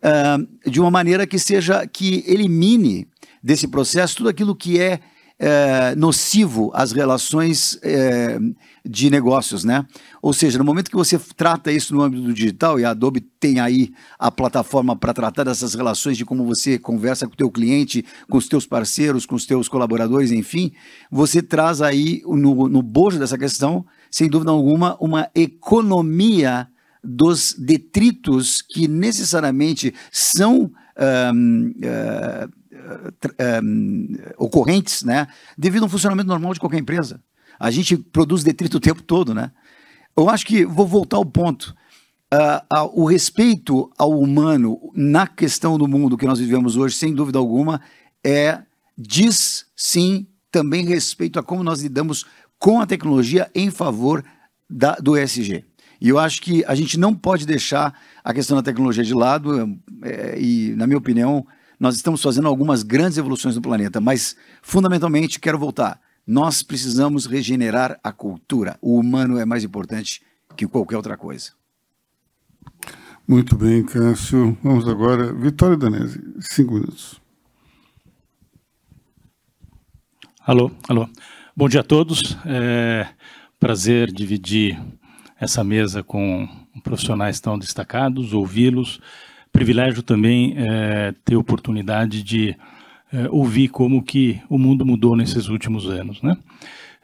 [0.04, 3.08] uh, de uma maneira que seja que elimine
[3.42, 5.00] desse processo tudo aquilo que é
[5.38, 8.40] é, nocivo às relações é,
[8.86, 9.86] de negócios, né?
[10.22, 13.20] Ou seja, no momento que você trata isso no âmbito do digital, e a Adobe
[13.40, 17.52] tem aí a plataforma para tratar dessas relações de como você conversa com o teu
[17.52, 20.72] cliente, com os teus parceiros, com os teus colaboradores, enfim,
[21.12, 26.68] você traz aí no, no bojo dessa questão, sem dúvida alguma, uma economia
[27.04, 30.72] dos detritos que necessariamente são
[31.34, 32.52] um, uh,
[33.64, 37.22] um, ocorrentes, né, devido a um funcionamento normal de qualquer empresa.
[37.60, 39.52] A gente produz detrito o tempo todo, né?
[40.16, 41.76] Eu acho que vou voltar ao ponto.
[42.34, 47.14] uh, uh, o respeito ao humano na questão do mundo que nós vivemos hoje, sem
[47.14, 47.82] dúvida alguma,
[48.24, 48.62] é
[48.98, 52.26] diz sim também respeito a como nós lidamos
[52.58, 54.24] com a tecnologia em favor
[54.70, 55.64] da, do ESG.
[56.00, 59.78] E eu acho que a gente não pode deixar a questão da tecnologia de lado,
[60.02, 61.46] é, e, na minha opinião,
[61.80, 66.00] nós estamos fazendo algumas grandes evoluções no planeta, mas, fundamentalmente, quero voltar.
[66.26, 68.78] Nós precisamos regenerar a cultura.
[68.82, 70.22] O humano é mais importante
[70.56, 71.52] que qualquer outra coisa.
[73.28, 74.58] Muito bem, Cássio.
[74.64, 75.34] Vamos agora.
[75.34, 77.20] Vitória Danese, cinco minutos.
[80.42, 81.10] Alô, alô.
[81.56, 82.38] Bom dia a todos.
[82.46, 83.08] É
[83.60, 84.80] prazer dividir
[85.40, 86.48] essa mesa com
[86.84, 89.00] profissionais tão destacados, ouvi-los.
[89.56, 92.58] Privilégio também é, ter oportunidade de
[93.14, 96.36] é, ouvir como que o mundo mudou nesses últimos anos, né?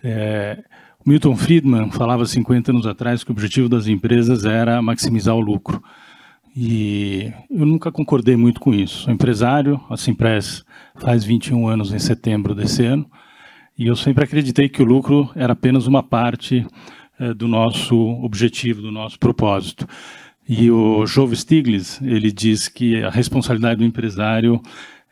[0.03, 0.61] É,
[1.05, 5.81] Milton Friedman falava 50 anos atrás que o objetivo das empresas era maximizar o lucro.
[6.53, 9.03] E eu nunca concordei muito com isso.
[9.03, 13.09] Sou empresário, a Simpress faz 21 anos em setembro desse ano,
[13.77, 16.67] e eu sempre acreditei que o lucro era apenas uma parte
[17.17, 19.87] eh, do nosso objetivo, do nosso propósito.
[20.47, 24.62] E o Jove Stiglitz, ele diz que a responsabilidade do empresário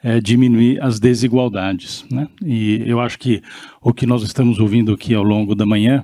[0.04, 2.06] é diminuir as desigualdades.
[2.12, 2.28] Né?
[2.44, 3.42] E eu acho que
[3.82, 6.04] o que nós estamos ouvindo aqui ao longo da manhã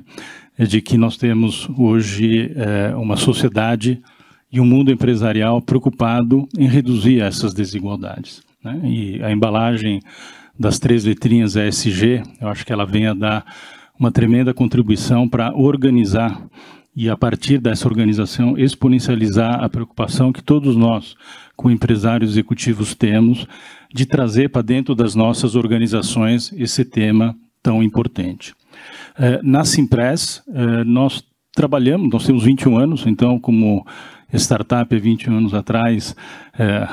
[0.58, 4.02] é de que nós temos hoje é, uma sociedade
[4.52, 8.42] e um mundo empresarial preocupado em reduzir essas desigualdades.
[8.64, 8.80] Né?
[8.84, 10.02] E a embalagem
[10.58, 13.46] das três letrinhas ESG, eu acho que ela vem a dar
[14.00, 16.42] uma tremenda contribuição para organizar
[16.96, 21.16] e, a partir dessa organização, exponencializar a preocupação que todos nós,
[21.56, 23.46] com empresários executivos, temos
[23.94, 28.54] de trazer para dentro das nossas organizações esse tema tão importante.
[29.18, 33.86] É, na Simpress, é, nós trabalhamos, nós temos 21 anos, então, como
[34.34, 36.16] startup há 21 anos atrás,
[36.58, 36.88] é,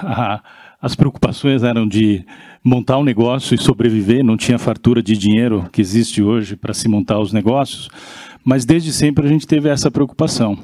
[0.81, 2.25] as preocupações eram de
[2.65, 6.89] montar um negócio e sobreviver, não tinha fartura de dinheiro que existe hoje para se
[6.89, 7.89] montar os negócios,
[8.45, 10.59] mas desde sempre a gente teve essa preocupação.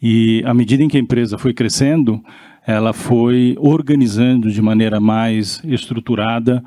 [0.00, 2.20] E à medida em que a empresa foi crescendo,
[2.66, 6.62] ela foi organizando de maneira mais estruturada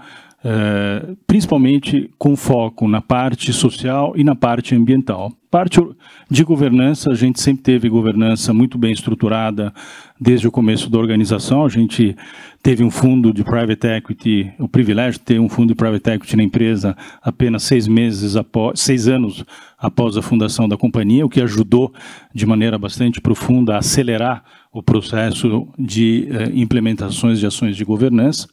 [0.47, 5.33] é, principalmente com foco na parte social e na parte ambiental.
[5.49, 5.81] Parte
[6.29, 9.73] de governança, a gente sempre teve governança muito bem estruturada
[10.21, 11.65] desde o começo da organização.
[11.65, 12.15] A gente
[12.61, 16.35] teve um fundo de private equity, o privilégio de ter um fundo de private equity
[16.35, 19.43] na empresa apenas seis meses após, seis anos
[19.86, 21.93] após a fundação da companhia, o que ajudou
[22.34, 24.43] de maneira bastante profunda a acelerar
[24.74, 28.48] o processo de eh, implementações de ações de governança.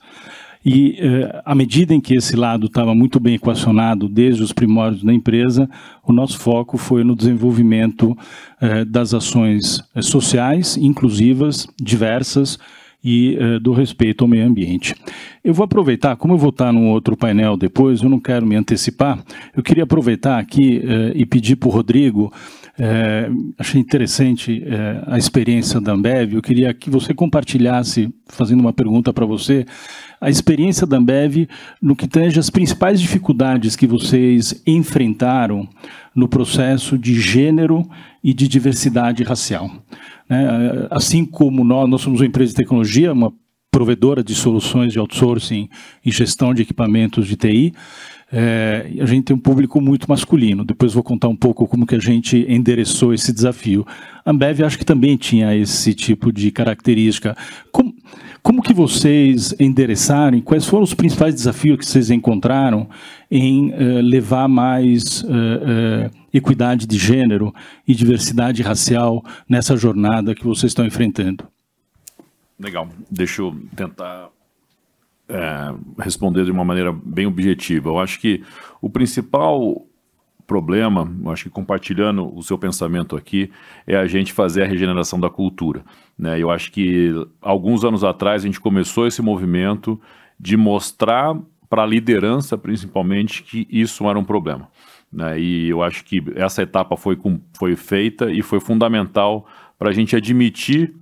[0.64, 5.02] E eh, à medida em que esse lado estava muito bem equacionado desde os primórdios
[5.02, 5.68] da empresa,
[6.06, 8.16] o nosso foco foi no desenvolvimento
[8.60, 12.58] eh, das ações eh, sociais, inclusivas, diversas
[13.02, 14.94] e eh, do respeito ao meio ambiente.
[15.42, 18.54] Eu vou aproveitar, como eu vou estar num outro painel depois, eu não quero me
[18.54, 19.22] antecipar,
[19.56, 22.32] eu queria aproveitar aqui eh, e pedir para o Rodrigo
[22.78, 26.34] é, achei interessante é, a experiência da Ambev.
[26.34, 29.66] Eu queria que você compartilhasse, fazendo uma pergunta para você,
[30.20, 31.48] a experiência da Ambev
[31.80, 35.68] no que tange as principais dificuldades que vocês enfrentaram
[36.14, 37.88] no processo de gênero
[38.24, 39.70] e de diversidade racial.
[40.28, 40.86] Né?
[40.90, 43.32] Assim como nós, nós somos uma empresa de tecnologia, uma
[43.70, 45.68] provedora de soluções de outsourcing
[46.04, 47.72] e gestão de equipamentos de TI,
[48.34, 50.64] é, a gente tem um público muito masculino.
[50.64, 53.86] Depois vou contar um pouco como que a gente endereçou esse desafio.
[54.24, 57.36] A Ambev acho que também tinha esse tipo de característica.
[57.70, 57.94] Como,
[58.42, 60.40] como que vocês endereçaram?
[60.40, 62.88] Quais foram os principais desafios que vocês encontraram
[63.30, 67.54] em uh, levar mais uh, uh, equidade de gênero
[67.86, 71.46] e diversidade racial nessa jornada que vocês estão enfrentando?
[72.58, 72.88] Legal.
[73.10, 74.28] Deixa eu tentar
[75.28, 77.90] é, responder de uma maneira bem objetiva.
[77.90, 78.42] Eu acho que
[78.80, 79.86] o principal
[80.46, 83.50] problema, acho que compartilhando o seu pensamento aqui,
[83.86, 85.82] é a gente fazer a regeneração da cultura.
[86.18, 86.38] Né?
[86.38, 90.00] Eu acho que alguns anos atrás a gente começou esse movimento
[90.38, 91.34] de mostrar
[91.70, 94.68] para a liderança, principalmente, que isso era um problema.
[95.12, 95.38] Né?
[95.38, 97.18] E eu acho que essa etapa foi,
[97.56, 99.46] foi feita e foi fundamental
[99.78, 100.94] para a gente admitir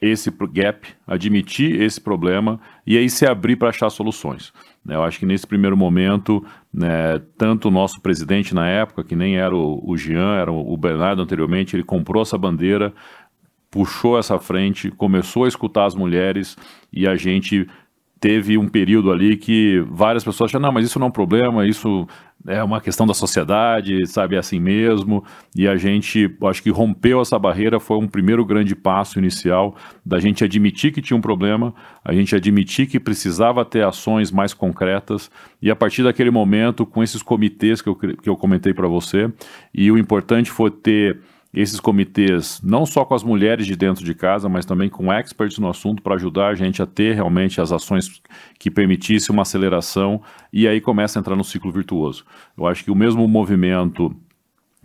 [0.00, 4.52] esse gap, admitir esse problema e aí se abrir para achar soluções.
[4.84, 9.14] Né, eu acho que nesse primeiro momento, né, tanto o nosso presidente na época, que
[9.14, 12.92] nem era o, o Jean, era o Bernardo anteriormente, ele comprou essa bandeira,
[13.70, 16.56] puxou essa frente, começou a escutar as mulheres
[16.92, 17.68] e a gente
[18.22, 21.66] teve um período ali que várias pessoas acharam, não, mas isso não é um problema,
[21.66, 22.06] isso
[22.46, 25.24] é uma questão da sociedade, sabe, é assim mesmo,
[25.56, 29.74] e a gente, acho que rompeu essa barreira, foi um primeiro grande passo inicial
[30.06, 34.54] da gente admitir que tinha um problema, a gente admitir que precisava ter ações mais
[34.54, 35.28] concretas,
[35.60, 39.32] e a partir daquele momento, com esses comitês que eu, que eu comentei para você,
[39.74, 41.18] e o importante foi ter
[41.54, 45.58] esses comitês, não só com as mulheres de dentro de casa, mas também com experts
[45.58, 48.22] no assunto para ajudar a gente a ter realmente as ações
[48.58, 52.24] que permitissem uma aceleração e aí começa a entrar no ciclo virtuoso.
[52.56, 54.16] Eu acho que o mesmo movimento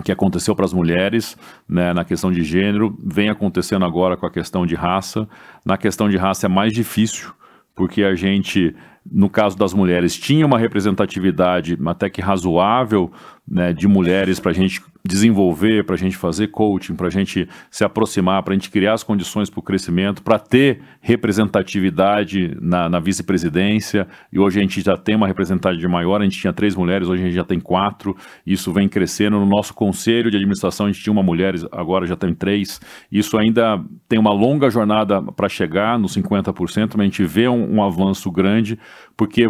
[0.04, 4.32] que aconteceu para as mulheres, né, na questão de gênero, vem acontecendo agora com a
[4.32, 5.28] questão de raça.
[5.66, 7.32] Na questão de raça é mais difícil,
[7.74, 8.76] porque a gente,
[9.10, 13.12] no caso das mulheres, tinha uma representatividade até que razoável
[13.48, 17.48] né, de mulheres para a gente desenvolver, para a gente fazer coaching, para a gente
[17.72, 22.90] se aproximar, para a gente criar as condições para o crescimento, para ter representatividade na,
[22.90, 24.08] na vice-presidência.
[24.32, 27.24] E hoje a gente já tem uma representatividade maior, a gente tinha três mulheres, hoje
[27.24, 28.16] a gente já tem quatro.
[28.46, 29.40] Isso vem crescendo.
[29.40, 32.80] No nosso conselho de administração a gente tinha uma mulher, agora já tem três.
[33.12, 37.76] Isso ainda tem uma longa jornada para chegar nos 50%, mas a gente vê um,
[37.76, 38.78] um avanço grande,
[39.16, 39.46] porque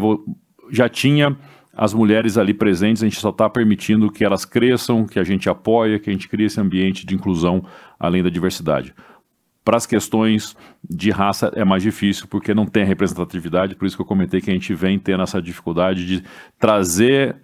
[0.71, 1.35] já tinha
[1.77, 5.47] as mulheres ali presentes, a gente só está permitindo que elas cresçam, que a gente
[5.47, 7.63] apoia, que a gente crie esse ambiente de inclusão
[7.99, 8.95] além da diversidade.
[9.63, 10.57] Para as questões
[10.89, 14.49] de raça é mais difícil porque não tem representatividade, por isso que eu comentei que
[14.49, 16.23] a gente vem tendo essa dificuldade de
[16.57, 17.35] trazer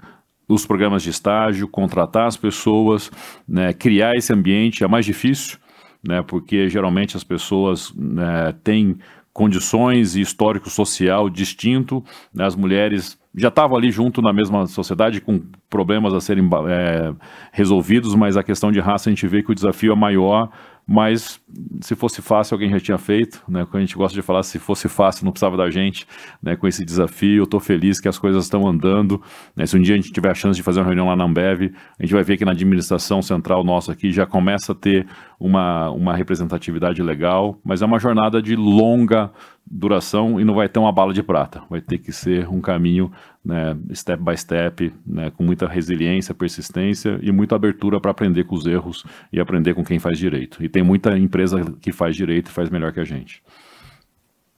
[0.47, 3.11] os programas de estágio, contratar as pessoas,
[3.47, 5.59] né, criar esse ambiente é mais difícil,
[6.03, 8.97] né, porque geralmente as pessoas né, têm
[9.31, 15.19] condições e histórico social distinto, né, as mulheres já estavam ali junto na mesma sociedade
[15.19, 17.13] com problemas a serem é,
[17.51, 20.49] resolvidos, mas a questão de raça a gente vê que o desafio é maior
[20.85, 21.41] mas
[21.81, 23.65] se fosse fácil alguém já tinha feito, né?
[23.65, 26.05] Quando a gente gosta de falar, se fosse fácil não precisava da gente,
[26.41, 26.55] né?
[26.55, 29.21] Com esse desafio, eu estou feliz que as coisas estão andando.
[29.55, 29.65] Né?
[29.65, 31.73] Se um dia a gente tiver a chance de fazer uma reunião lá na Ambev,
[31.97, 35.07] a gente vai ver que na administração central nossa aqui já começa a ter
[35.39, 39.31] uma, uma representatividade legal, mas é uma jornada de longa
[39.69, 43.11] duração e não vai ter uma bala de prata, vai ter que ser um caminho
[43.43, 48.55] né, step by step, né, com muita resiliência, persistência e muita abertura para aprender com
[48.55, 50.63] os erros e aprender com quem faz direito.
[50.63, 53.41] E tem muita empresa que faz direito e faz melhor que a gente.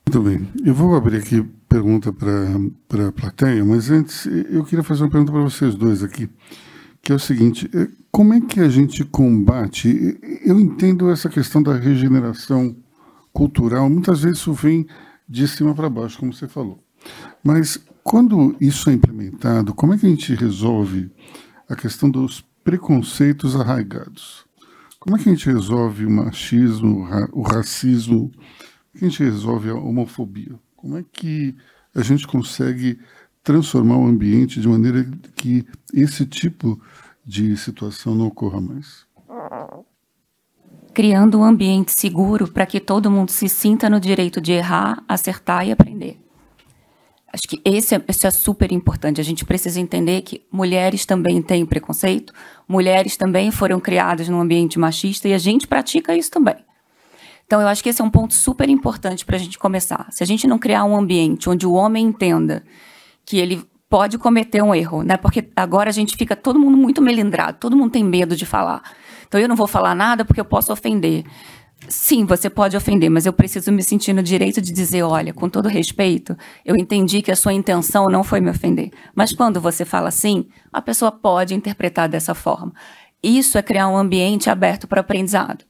[0.07, 0.47] Muito bem.
[0.63, 5.31] Eu vou abrir aqui pergunta para a plateia, mas antes eu queria fazer uma pergunta
[5.31, 6.29] para vocês dois aqui,
[7.01, 10.17] que é o seguinte: é, como é que a gente combate?
[10.45, 12.75] Eu entendo essa questão da regeneração
[13.35, 14.87] cultural, muitas vezes isso vem
[15.27, 16.81] de cima para baixo, como você falou.
[17.43, 21.11] Mas quando isso é implementado, como é que a gente resolve
[21.67, 24.45] a questão dos preconceitos arraigados?
[24.97, 28.31] Como é que a gente resolve o machismo, o racismo?
[28.31, 30.57] Como é que a gente resolve a homofobia?
[30.77, 31.55] Como é que
[31.93, 32.97] a gente consegue
[33.43, 36.81] transformar o ambiente de maneira que esse tipo
[37.25, 39.05] de situação não ocorra mais?
[40.95, 45.67] Criando um ambiente seguro para que todo mundo se sinta no direito de errar, acertar
[45.67, 46.17] e aprender.
[47.33, 49.19] Acho que esse é, esse é super importante.
[49.19, 52.33] A gente precisa entender que mulheres também têm preconceito,
[52.65, 56.55] mulheres também foram criadas num ambiente machista e a gente pratica isso também.
[57.45, 60.07] Então, eu acho que esse é um ponto super importante para a gente começar.
[60.11, 62.63] Se a gente não criar um ambiente onde o homem entenda
[63.25, 65.17] que ele pode cometer um erro, né?
[65.17, 68.81] Porque agora a gente fica todo mundo muito melindrado, todo mundo tem medo de falar.
[69.35, 71.25] Então, eu não vou falar nada porque eu posso ofender.
[71.89, 75.49] Sim, você pode ofender, mas eu preciso me sentir no direito de dizer: olha, com
[75.49, 78.91] todo respeito, eu entendi que a sua intenção não foi me ofender.
[79.13, 82.71] Mas quando você fala assim, a pessoa pode interpretar dessa forma.
[83.21, 85.65] Isso é criar um ambiente aberto para aprendizado.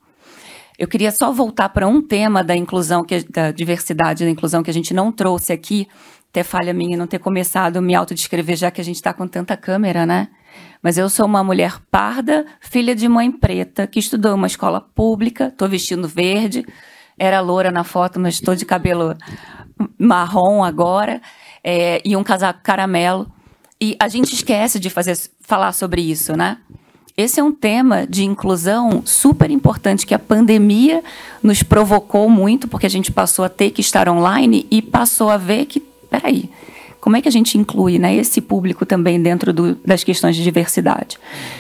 [0.77, 4.69] Eu queria só voltar para um tema da inclusão, que, da diversidade da inclusão que
[4.69, 5.87] a gente não trouxe aqui.
[6.29, 9.27] Até falha minha não ter começado a me autodescrever, já que a gente está com
[9.27, 10.27] tanta câmera, né?
[10.81, 14.79] Mas eu sou uma mulher parda, filha de mãe preta, que estudou em uma escola
[14.79, 16.65] pública, estou vestindo verde,
[17.17, 19.15] era loura na foto, mas estou de cabelo
[19.97, 21.21] marrom agora,
[21.63, 23.31] é, e um casaco caramelo.
[23.79, 26.57] E a gente esquece de fazer, falar sobre isso, né?
[27.17, 31.01] Esse é um tema de inclusão super importante que a pandemia
[31.41, 35.37] nos provocou muito, porque a gente passou a ter que estar online e passou a
[35.37, 36.49] ver que, peraí,
[37.05, 40.41] como é que a gente inclui né, esse público também dentro do, das questões de
[40.41, 41.19] diversidade?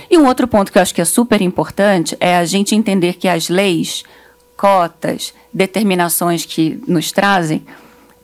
[0.09, 3.13] E um outro ponto que eu acho que é super importante é a gente entender
[3.13, 4.03] que as leis,
[4.57, 7.63] cotas, determinações que nos trazem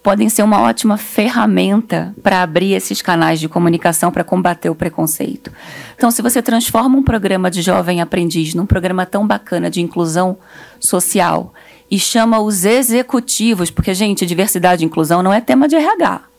[0.02, 5.52] podem ser uma ótima ferramenta para abrir esses canais de comunicação para combater o preconceito.
[5.96, 10.40] Então, se você transforma um programa de jovem aprendiz num programa tão bacana de inclusão
[10.80, 11.54] social
[11.90, 16.31] e chama os executivos, porque, gente, diversidade e inclusão não é tema de RH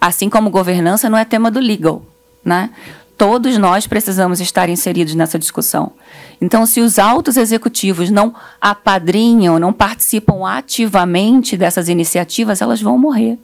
[0.00, 2.02] Assim como governança não é tema do legal,
[2.44, 2.70] né?
[3.16, 5.90] Todos nós precisamos estar inseridos nessa discussão.
[6.40, 13.36] Então, se os altos executivos não apadrinham, não participam ativamente dessas iniciativas, elas vão morrer.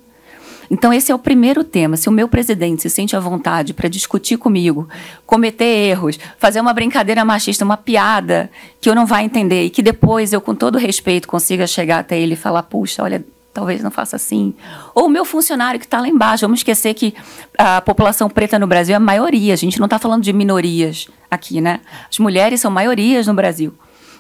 [0.71, 1.97] Então, esse é o primeiro tema.
[1.97, 4.89] Se o meu presidente se sente à vontade para discutir comigo,
[5.27, 8.51] cometer erros, fazer uma brincadeira machista, uma piada
[8.81, 12.19] que eu não vai entender e que depois eu, com todo respeito, consiga chegar até
[12.19, 13.25] ele e falar: puxa, olha,
[13.55, 14.53] talvez não faça assim.
[14.95, 16.43] Ou o meu funcionário que está lá embaixo.
[16.43, 17.15] Vamos esquecer que
[17.57, 19.55] a população preta no Brasil é a maioria.
[19.55, 21.81] A gente não está falando de minorias aqui, né?
[22.11, 23.73] As mulheres são maiorias no Brasil.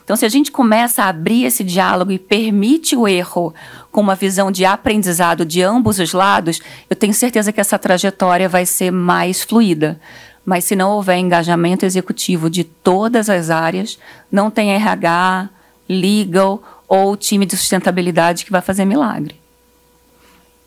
[0.04, 3.54] Então, se a gente começa a abrir esse diálogo e permite o erro
[3.90, 8.48] com uma visão de aprendizado de ambos os lados, eu tenho certeza que essa trajetória
[8.48, 9.98] vai ser mais fluida.
[10.44, 13.98] Mas se não houver engajamento executivo de todas as áreas,
[14.30, 15.48] não tem RH,
[15.88, 19.34] legal ou time de sustentabilidade que vai fazer milagre.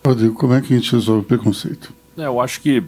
[0.05, 1.93] Rodrigo, como é que a gente resolve o preconceito?
[2.17, 2.83] É, eu acho que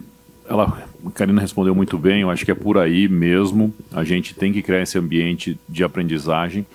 [0.48, 3.72] ela, a Karina respondeu muito bem, eu acho que é por aí mesmo.
[3.92, 6.66] A gente tem que criar esse ambiente de aprendizagem,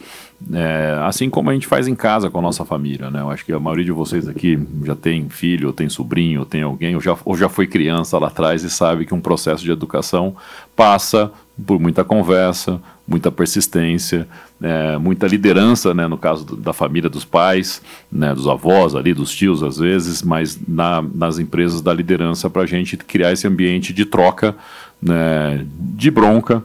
[0.54, 3.10] é, assim como a gente faz em casa com a nossa família.
[3.10, 3.22] Né?
[3.22, 6.46] Eu acho que a maioria de vocês aqui já tem filho, ou tem sobrinho, ou
[6.46, 9.64] tem alguém, ou já, ou já foi criança lá atrás e sabe que um processo
[9.64, 10.36] de educação
[10.76, 11.32] passa
[11.66, 14.28] por muita conversa, muita persistência,
[14.62, 17.82] é, muita liderança, né, no caso do, da família, dos pais,
[18.12, 22.64] né, dos avós ali, dos tios às vezes, mas na, nas empresas da liderança para
[22.64, 24.56] a gente criar esse ambiente de troca,
[25.02, 26.62] né, de bronca,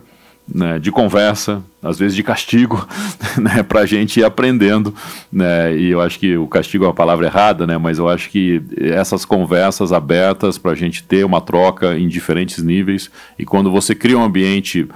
[0.53, 2.87] né, de conversa, às vezes de castigo,
[3.39, 4.95] né, para a gente ir aprendendo.
[5.33, 8.29] Né, e eu acho que o castigo é uma palavra errada, né, mas eu acho
[8.31, 13.71] que essas conversas abertas para a gente ter uma troca em diferentes níveis, e quando
[13.71, 14.89] você cria um ambiente,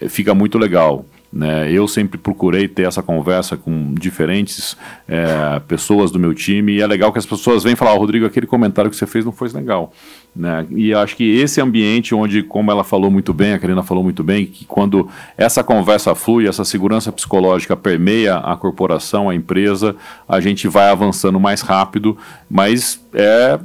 [0.00, 1.04] eh, fica muito legal.
[1.32, 1.70] Né?
[1.70, 4.76] Eu sempre procurei ter essa conversa com diferentes
[5.06, 8.24] é, pessoas do meu time e é legal que as pessoas vêm falar, oh, Rodrigo,
[8.24, 9.92] aquele comentário que você fez não foi legal.
[10.36, 10.66] Né?
[10.70, 14.22] E acho que esse ambiente onde, como ela falou muito bem, a Karina falou muito
[14.22, 19.96] bem, que quando essa conversa flui, essa segurança psicológica permeia a corporação, a empresa,
[20.28, 22.18] a gente vai avançando mais rápido,
[22.50, 23.58] mas é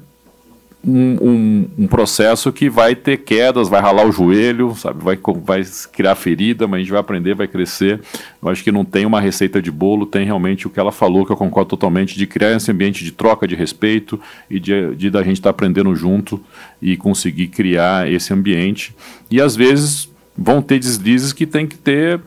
[0.83, 5.03] um, um, um, processo que vai ter quedas, vai ralar o joelho, sabe?
[5.03, 8.01] Vai, vai criar ferida, mas a gente vai aprender, vai crescer.
[8.41, 11.25] Eu acho que não tem uma receita de bolo, tem realmente o que ela falou,
[11.25, 14.19] que eu concordo totalmente, de criar esse ambiente de troca de respeito
[14.49, 16.43] e de, de da gente estar tá aprendendo junto
[16.81, 18.95] e conseguir criar esse ambiente.
[19.29, 22.19] E às vezes vão ter deslizes que tem que ter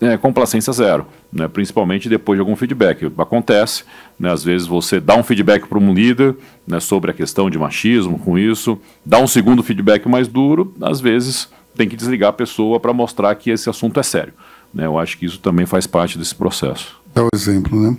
[0.00, 3.10] é, complacência zero né, principalmente depois de algum feedback.
[3.18, 3.84] Acontece,
[4.18, 6.36] né, às vezes você dá um feedback para um líder
[6.66, 11.00] né, sobre a questão de machismo com isso, dá um segundo feedback mais duro, às
[11.00, 14.32] vezes tem que desligar a pessoa para mostrar que esse assunto é sério.
[14.72, 16.98] Né, eu acho que isso também faz parte desse processo.
[17.14, 17.96] Dá o exemplo, né?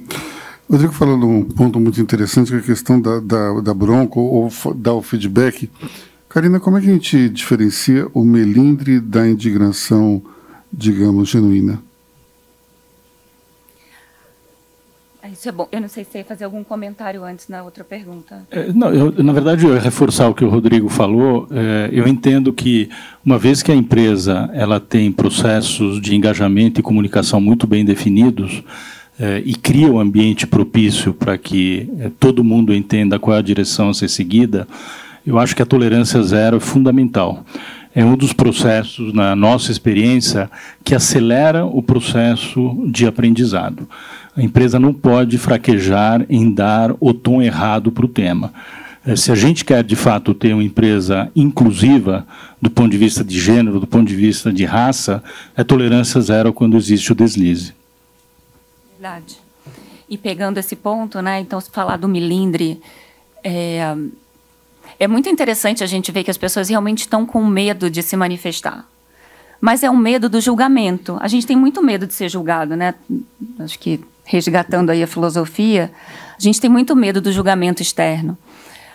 [0.69, 4.51] Rodrigo falando um ponto muito interessante, que é a questão da, da, da bronca ou
[4.75, 5.67] dar o feedback.
[6.27, 10.21] Karina, como é que a gente diferencia o melindre da indignação,
[10.71, 11.81] digamos, genuína?
[15.31, 15.67] Isso é bom.
[15.71, 18.45] Eu não sei se você ia fazer algum comentário antes na outra pergunta.
[18.51, 21.47] É, não, eu, na verdade, eu ia reforçar o que o Rodrigo falou.
[21.51, 22.89] É, eu entendo que,
[23.25, 28.63] uma vez que a empresa ela tem processos de engajamento e comunicação muito bem definidos,
[29.19, 33.43] é, e cria um ambiente propício para que é, todo mundo entenda qual é a
[33.43, 34.65] direção a ser seguida,
[35.27, 37.43] eu acho que a tolerância zero é fundamental.
[37.93, 40.49] É um dos processos, na nossa experiência,
[40.83, 43.89] que acelera o processo de aprendizado.
[44.35, 48.53] A empresa não pode fraquejar em dar o tom errado para o tema.
[49.05, 52.25] Eh, se a gente quer, de fato, ter uma empresa inclusiva,
[52.61, 55.23] do ponto de vista de gênero, do ponto de vista de raça,
[55.55, 57.73] é tolerância zero quando existe o deslize.
[58.93, 59.37] Verdade.
[60.09, 62.81] E pegando esse ponto, né, então, se falar do milindre,
[63.43, 63.95] é,
[64.99, 68.17] é muito interessante a gente ver que as pessoas realmente estão com medo de se
[68.17, 68.85] manifestar.
[69.61, 71.17] Mas é um medo do julgamento.
[71.19, 72.95] A gente tem muito medo de ser julgado, né?
[73.59, 73.99] Acho que
[74.29, 75.91] resgatando aí a filosofia,
[76.37, 78.37] a gente tem muito medo do julgamento externo.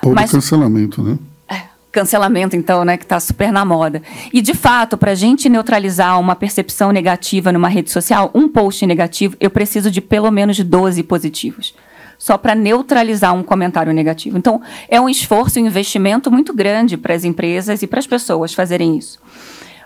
[0.01, 1.19] Ou Mas, do cancelamento, né?
[1.49, 4.01] É, cancelamento, então, né, que está super na moda.
[4.33, 8.87] E, de fato, para a gente neutralizar uma percepção negativa numa rede social, um post
[8.87, 11.75] negativo, eu preciso de pelo menos 12 positivos.
[12.17, 14.39] Só para neutralizar um comentário negativo.
[14.39, 18.55] Então, é um esforço, um investimento muito grande para as empresas e para as pessoas
[18.55, 19.19] fazerem isso.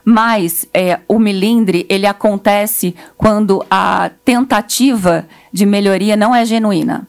[0.04, 7.06] Mas é, o milindre ele acontece quando a tentativa de melhoria não é genuína.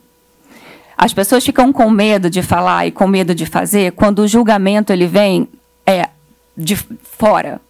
[0.98, 4.92] As pessoas ficam com medo de falar e com medo de fazer quando o julgamento
[4.92, 5.48] ele vem
[5.86, 6.10] é,
[6.58, 7.62] de fora.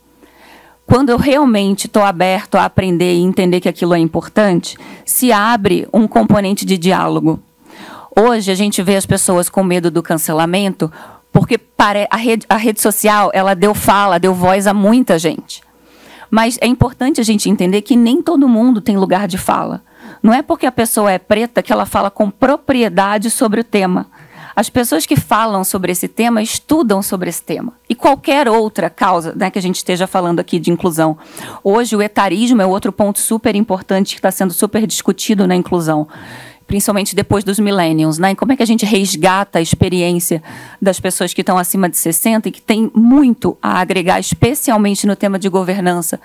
[0.85, 5.87] Quando eu realmente estou aberto a aprender e entender que aquilo é importante, se abre
[5.93, 7.39] um componente de diálogo.
[8.19, 10.91] Hoje a gente vê as pessoas com medo do cancelamento
[11.31, 11.59] porque
[12.09, 15.61] a rede, a rede social ela deu fala, deu voz a muita gente.
[16.29, 19.81] Mas é importante a gente entender que nem todo mundo tem lugar de fala.
[20.21, 24.07] Não é porque a pessoa é preta que ela fala com propriedade sobre o tema.
[24.55, 27.71] As pessoas que falam sobre esse tema estudam sobre esse tema.
[27.87, 31.17] E qualquer outra causa né, que a gente esteja falando aqui de inclusão.
[31.63, 36.07] Hoje, o etarismo é outro ponto super importante que está sendo super discutido na inclusão
[36.67, 38.31] principalmente depois dos millennials, né?
[38.31, 40.43] E como é que a gente resgata a experiência
[40.79, 45.15] das pessoas que estão acima de 60 e que tem muito a agregar, especialmente no
[45.15, 46.21] tema de governança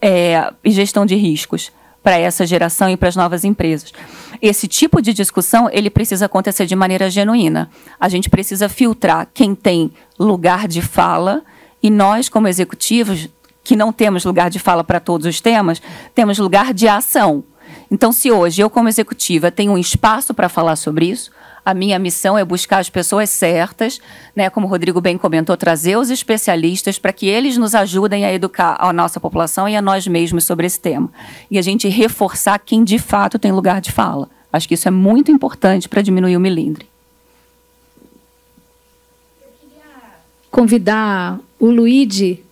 [0.00, 1.72] é, e gestão de riscos
[2.08, 3.92] para essa geração e para as novas empresas.
[4.40, 7.68] Esse tipo de discussão ele precisa acontecer de maneira genuína.
[8.00, 11.42] A gente precisa filtrar quem tem lugar de fala
[11.82, 13.28] e nós, como executivos,
[13.62, 15.82] que não temos lugar de fala para todos os temas,
[16.14, 17.44] temos lugar de ação.
[17.90, 21.30] Então, se hoje eu, como executiva, tenho um espaço para falar sobre isso,
[21.64, 24.00] a minha missão é buscar as pessoas certas,
[24.34, 28.32] né, como o Rodrigo bem comentou, trazer os especialistas para que eles nos ajudem a
[28.32, 31.10] educar a nossa população e a nós mesmos sobre esse tema.
[31.50, 34.30] E a gente reforçar quem de fato tem lugar de fala.
[34.52, 36.88] Acho que isso é muito importante para diminuir o melindre.
[40.50, 42.42] Convidar o Luigi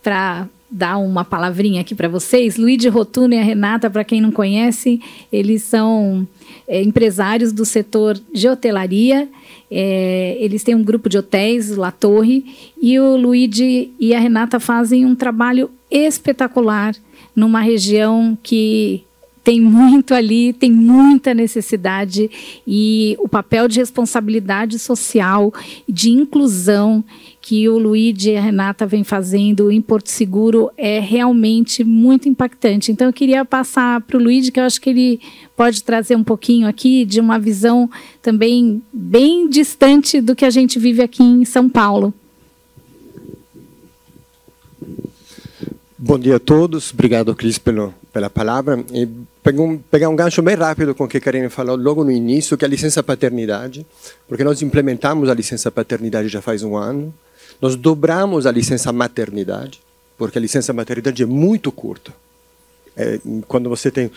[0.00, 2.56] para dar uma palavrinha aqui para vocês.
[2.56, 5.00] Luiz Rotuno e a Renata, para quem não conhece,
[5.32, 6.26] eles são
[6.68, 9.28] é, empresários do setor de hotelaria.
[9.70, 12.44] É, eles têm um grupo de hotéis, La Torre,
[12.80, 16.94] e o Luigi e a Renata fazem um trabalho espetacular
[17.34, 19.04] numa região que
[19.42, 22.30] tem muito ali, tem muita necessidade
[22.66, 25.52] e o papel de responsabilidade social,
[25.88, 27.02] de inclusão
[27.50, 32.92] que o Luigi e a Renata vem fazendo em Porto Seguro é realmente muito impactante.
[32.92, 35.20] Então eu queria passar para o Luigi, que eu acho que ele
[35.56, 37.90] pode trazer um pouquinho aqui de uma visão
[38.22, 42.14] também bem distante do que a gente vive aqui em São Paulo.
[45.98, 48.84] Bom dia a todos, obrigado Cris pelo, pela palavra.
[48.94, 49.08] E
[49.42, 52.12] pegar um, pegar um gancho bem rápido com o que a Karine falou logo no
[52.12, 53.84] início, que é a licença paternidade,
[54.28, 57.12] porque nós implementamos a licença paternidade já faz um ano.
[57.60, 59.80] Nós dobramos a licença maternidade,
[60.16, 62.12] porque a licença maternidade é muito curta.
[62.96, 64.10] É, quando você tem,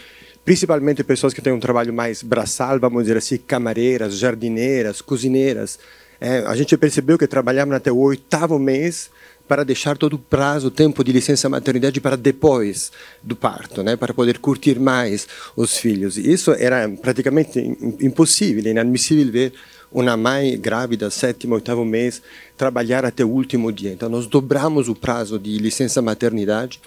[0.46, 5.78] principalmente pessoas que têm um trabalho mais braçal, vamos dizer assim, camareiras, jardineiras, cozinheiras,
[6.20, 9.10] é, a gente percebeu que trabalhavam até o oitavo mês
[9.48, 12.91] para deixar todo o prazo, o tempo de licença maternidade para depois
[13.22, 16.18] do parto, né, para poder curtir mais os filhos.
[16.18, 17.60] Isso era praticamente
[18.00, 19.54] impossível, inadmissível ver
[19.94, 22.22] uma mãe grávida, sétimo, oitavo mês,
[22.58, 23.91] trabalhar até o último dia.
[23.91, 26.82] Então, nós dobramos o prazo de licença maternidade,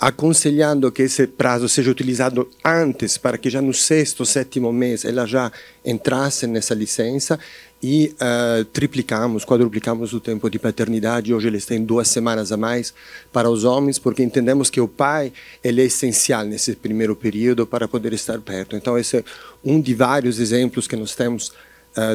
[0.00, 5.26] aconselhando que esse prazo seja utilizado antes, para que já no sexto, sétimo mês ela
[5.26, 5.50] já
[5.84, 7.38] entrasse nessa licença
[7.82, 11.34] e uh, triplicamos, quadruplicamos o tempo de paternidade.
[11.34, 12.94] Hoje eles têm duas semanas a mais
[13.32, 15.32] para os homens, porque entendemos que o pai
[15.64, 18.76] ele é essencial nesse primeiro período para poder estar perto.
[18.76, 19.24] Então esse é
[19.64, 21.52] um de vários exemplos que nós temos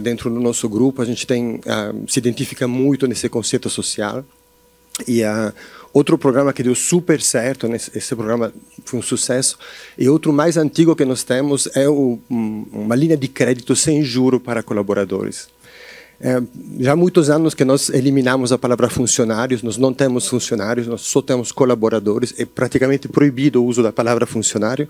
[0.02, 1.02] dentro do nosso grupo.
[1.02, 1.62] A gente tem uh,
[2.08, 4.24] se identifica muito nesse conceito social
[5.08, 5.22] e
[5.92, 8.54] outro programa que deu super certo, esse programa
[8.86, 9.58] foi um sucesso,
[9.98, 14.40] e outro mais antigo que nós temos é o, uma linha de crédito sem juro
[14.40, 15.48] para colaboradores.
[16.22, 16.42] É,
[16.80, 21.02] já há muitos anos que nós eliminamos a palavra funcionários, nós não temos funcionários, nós
[21.02, 24.88] só temos colaboradores, é praticamente proibido o uso da palavra funcionário,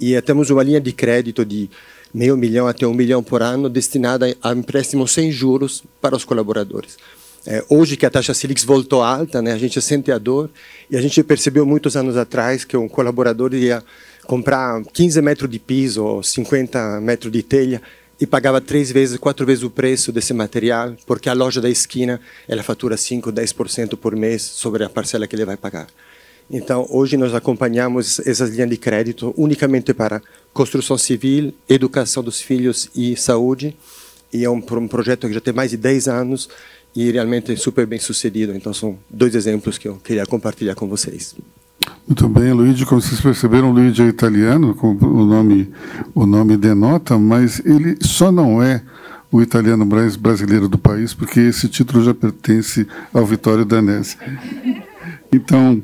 [0.00, 1.70] e temos uma linha de crédito de
[2.14, 6.96] meio milhão até um milhão por ano destinada a empréstimos sem juros para os colaboradores.
[7.46, 10.48] É, hoje que a taxa Selic voltou alta, né, a gente sente a dor
[10.90, 13.82] e a gente percebeu muitos anos atrás que um colaborador ia
[14.26, 17.82] comprar 15 metros de piso ou 50 metros de telha
[18.18, 22.20] e pagava três vezes, quatro vezes o preço desse material, porque a loja da esquina
[22.48, 25.88] ela fatura 5, 10% por mês sobre a parcela que ele vai pagar.
[26.50, 30.22] Então, hoje nós acompanhamos essas linhas de crédito unicamente para
[30.52, 33.76] construção civil, educação dos filhos e saúde.
[34.32, 36.48] E é um, um projeto que já tem mais de 10 anos
[36.94, 38.54] e realmente é super bem sucedido.
[38.54, 41.34] Então, são dois exemplos que eu queria compartilhar com vocês.
[42.06, 45.72] Muito bem, Luigi, como vocês perceberam, Luigi é italiano, como o nome,
[46.14, 48.82] o nome denota, mas ele só não é
[49.32, 54.16] o italiano brasileiro do país, porque esse título já pertence ao Vitório Danese.
[55.34, 55.82] Então,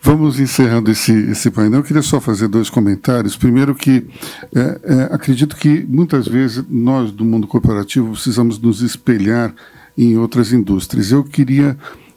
[0.00, 1.80] vamos encerrando esse, esse painel.
[1.80, 3.36] Eu queria só fazer dois comentários.
[3.36, 4.06] Primeiro que
[4.54, 9.52] é, é, acredito que muitas vezes nós do mundo corporativo precisamos nos espelhar
[9.98, 11.10] em outras indústrias.
[11.10, 11.76] Eu queria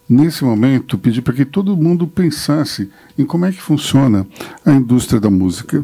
[0.09, 4.25] nesse momento pedir para que todo mundo pensasse em como é que funciona
[4.65, 5.83] a indústria da música.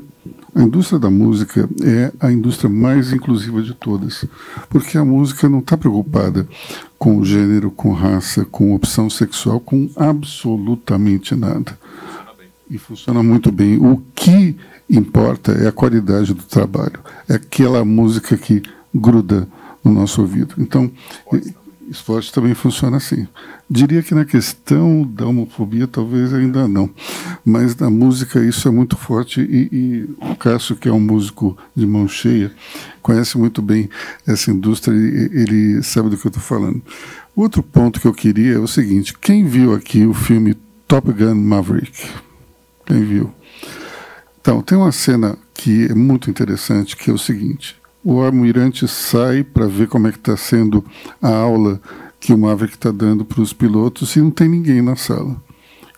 [0.56, 4.26] A indústria da música é a indústria mais inclusiva de todas,
[4.70, 6.48] porque a música não está preocupada
[7.00, 11.78] com gênero, com raça, com opção sexual, com absolutamente nada.
[12.70, 13.78] E funciona muito bem.
[13.78, 14.56] O que
[14.90, 18.62] importa é a qualidade do trabalho, é aquela música que
[18.94, 19.48] gruda
[19.84, 20.56] no nosso ouvido.
[20.60, 20.92] Então,
[21.90, 23.28] esporte também funciona assim.
[23.70, 26.90] Diria que na questão da homofobia talvez ainda não,
[27.46, 31.58] mas na música isso é muito forte e, e o Cássio, que é um músico
[31.76, 32.52] de mão cheia,
[33.02, 33.90] conhece muito bem
[34.28, 36.82] essa indústria e ele sabe do que eu estou falando.
[37.36, 40.56] Outro ponto que eu queria é o seguinte: quem viu aqui o filme
[40.88, 42.08] Top Gun Maverick?
[42.86, 43.34] Quem viu?
[44.40, 49.44] Então, tem uma cena que é muito interessante, que é o seguinte: o almirante sai
[49.44, 50.84] para ver como é que está sendo
[51.22, 51.80] a aula
[52.20, 55.36] que o Maverick está dando para os pilotos e não tem ninguém na sala.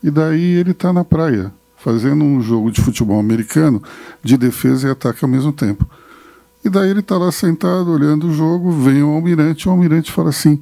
[0.04, 3.82] E daí ele está na praia, fazendo um jogo de futebol americano
[4.24, 5.88] de defesa e ataque ao mesmo tempo.
[6.64, 10.12] E daí ele está lá sentado, olhando o jogo, vem o almirante, e o almirante
[10.12, 10.62] fala assim, o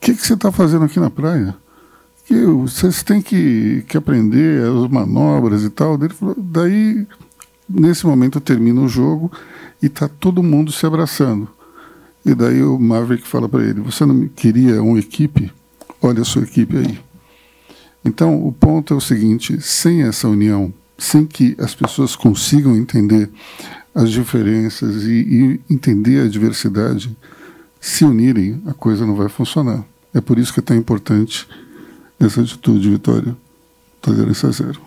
[0.00, 1.56] que, que você está fazendo aqui na praia?
[2.26, 5.98] Que vocês têm que, que aprender as manobras e tal.
[5.98, 7.06] Daí, daí,
[7.68, 9.30] nesse momento, termina o jogo
[9.84, 11.46] e está todo mundo se abraçando.
[12.24, 15.52] E daí o Maverick fala para ele: Você não queria uma equipe?
[16.00, 16.98] Olha a sua equipe aí.
[18.02, 23.28] Então, o ponto é o seguinte: sem essa união, sem que as pessoas consigam entender
[23.94, 27.14] as diferenças e, e entender a diversidade,
[27.78, 29.84] se unirem, a coisa não vai funcionar.
[30.14, 31.46] É por isso que é tão importante
[32.18, 33.36] essa atitude, Vitória.
[34.00, 34.80] Tolerância zero.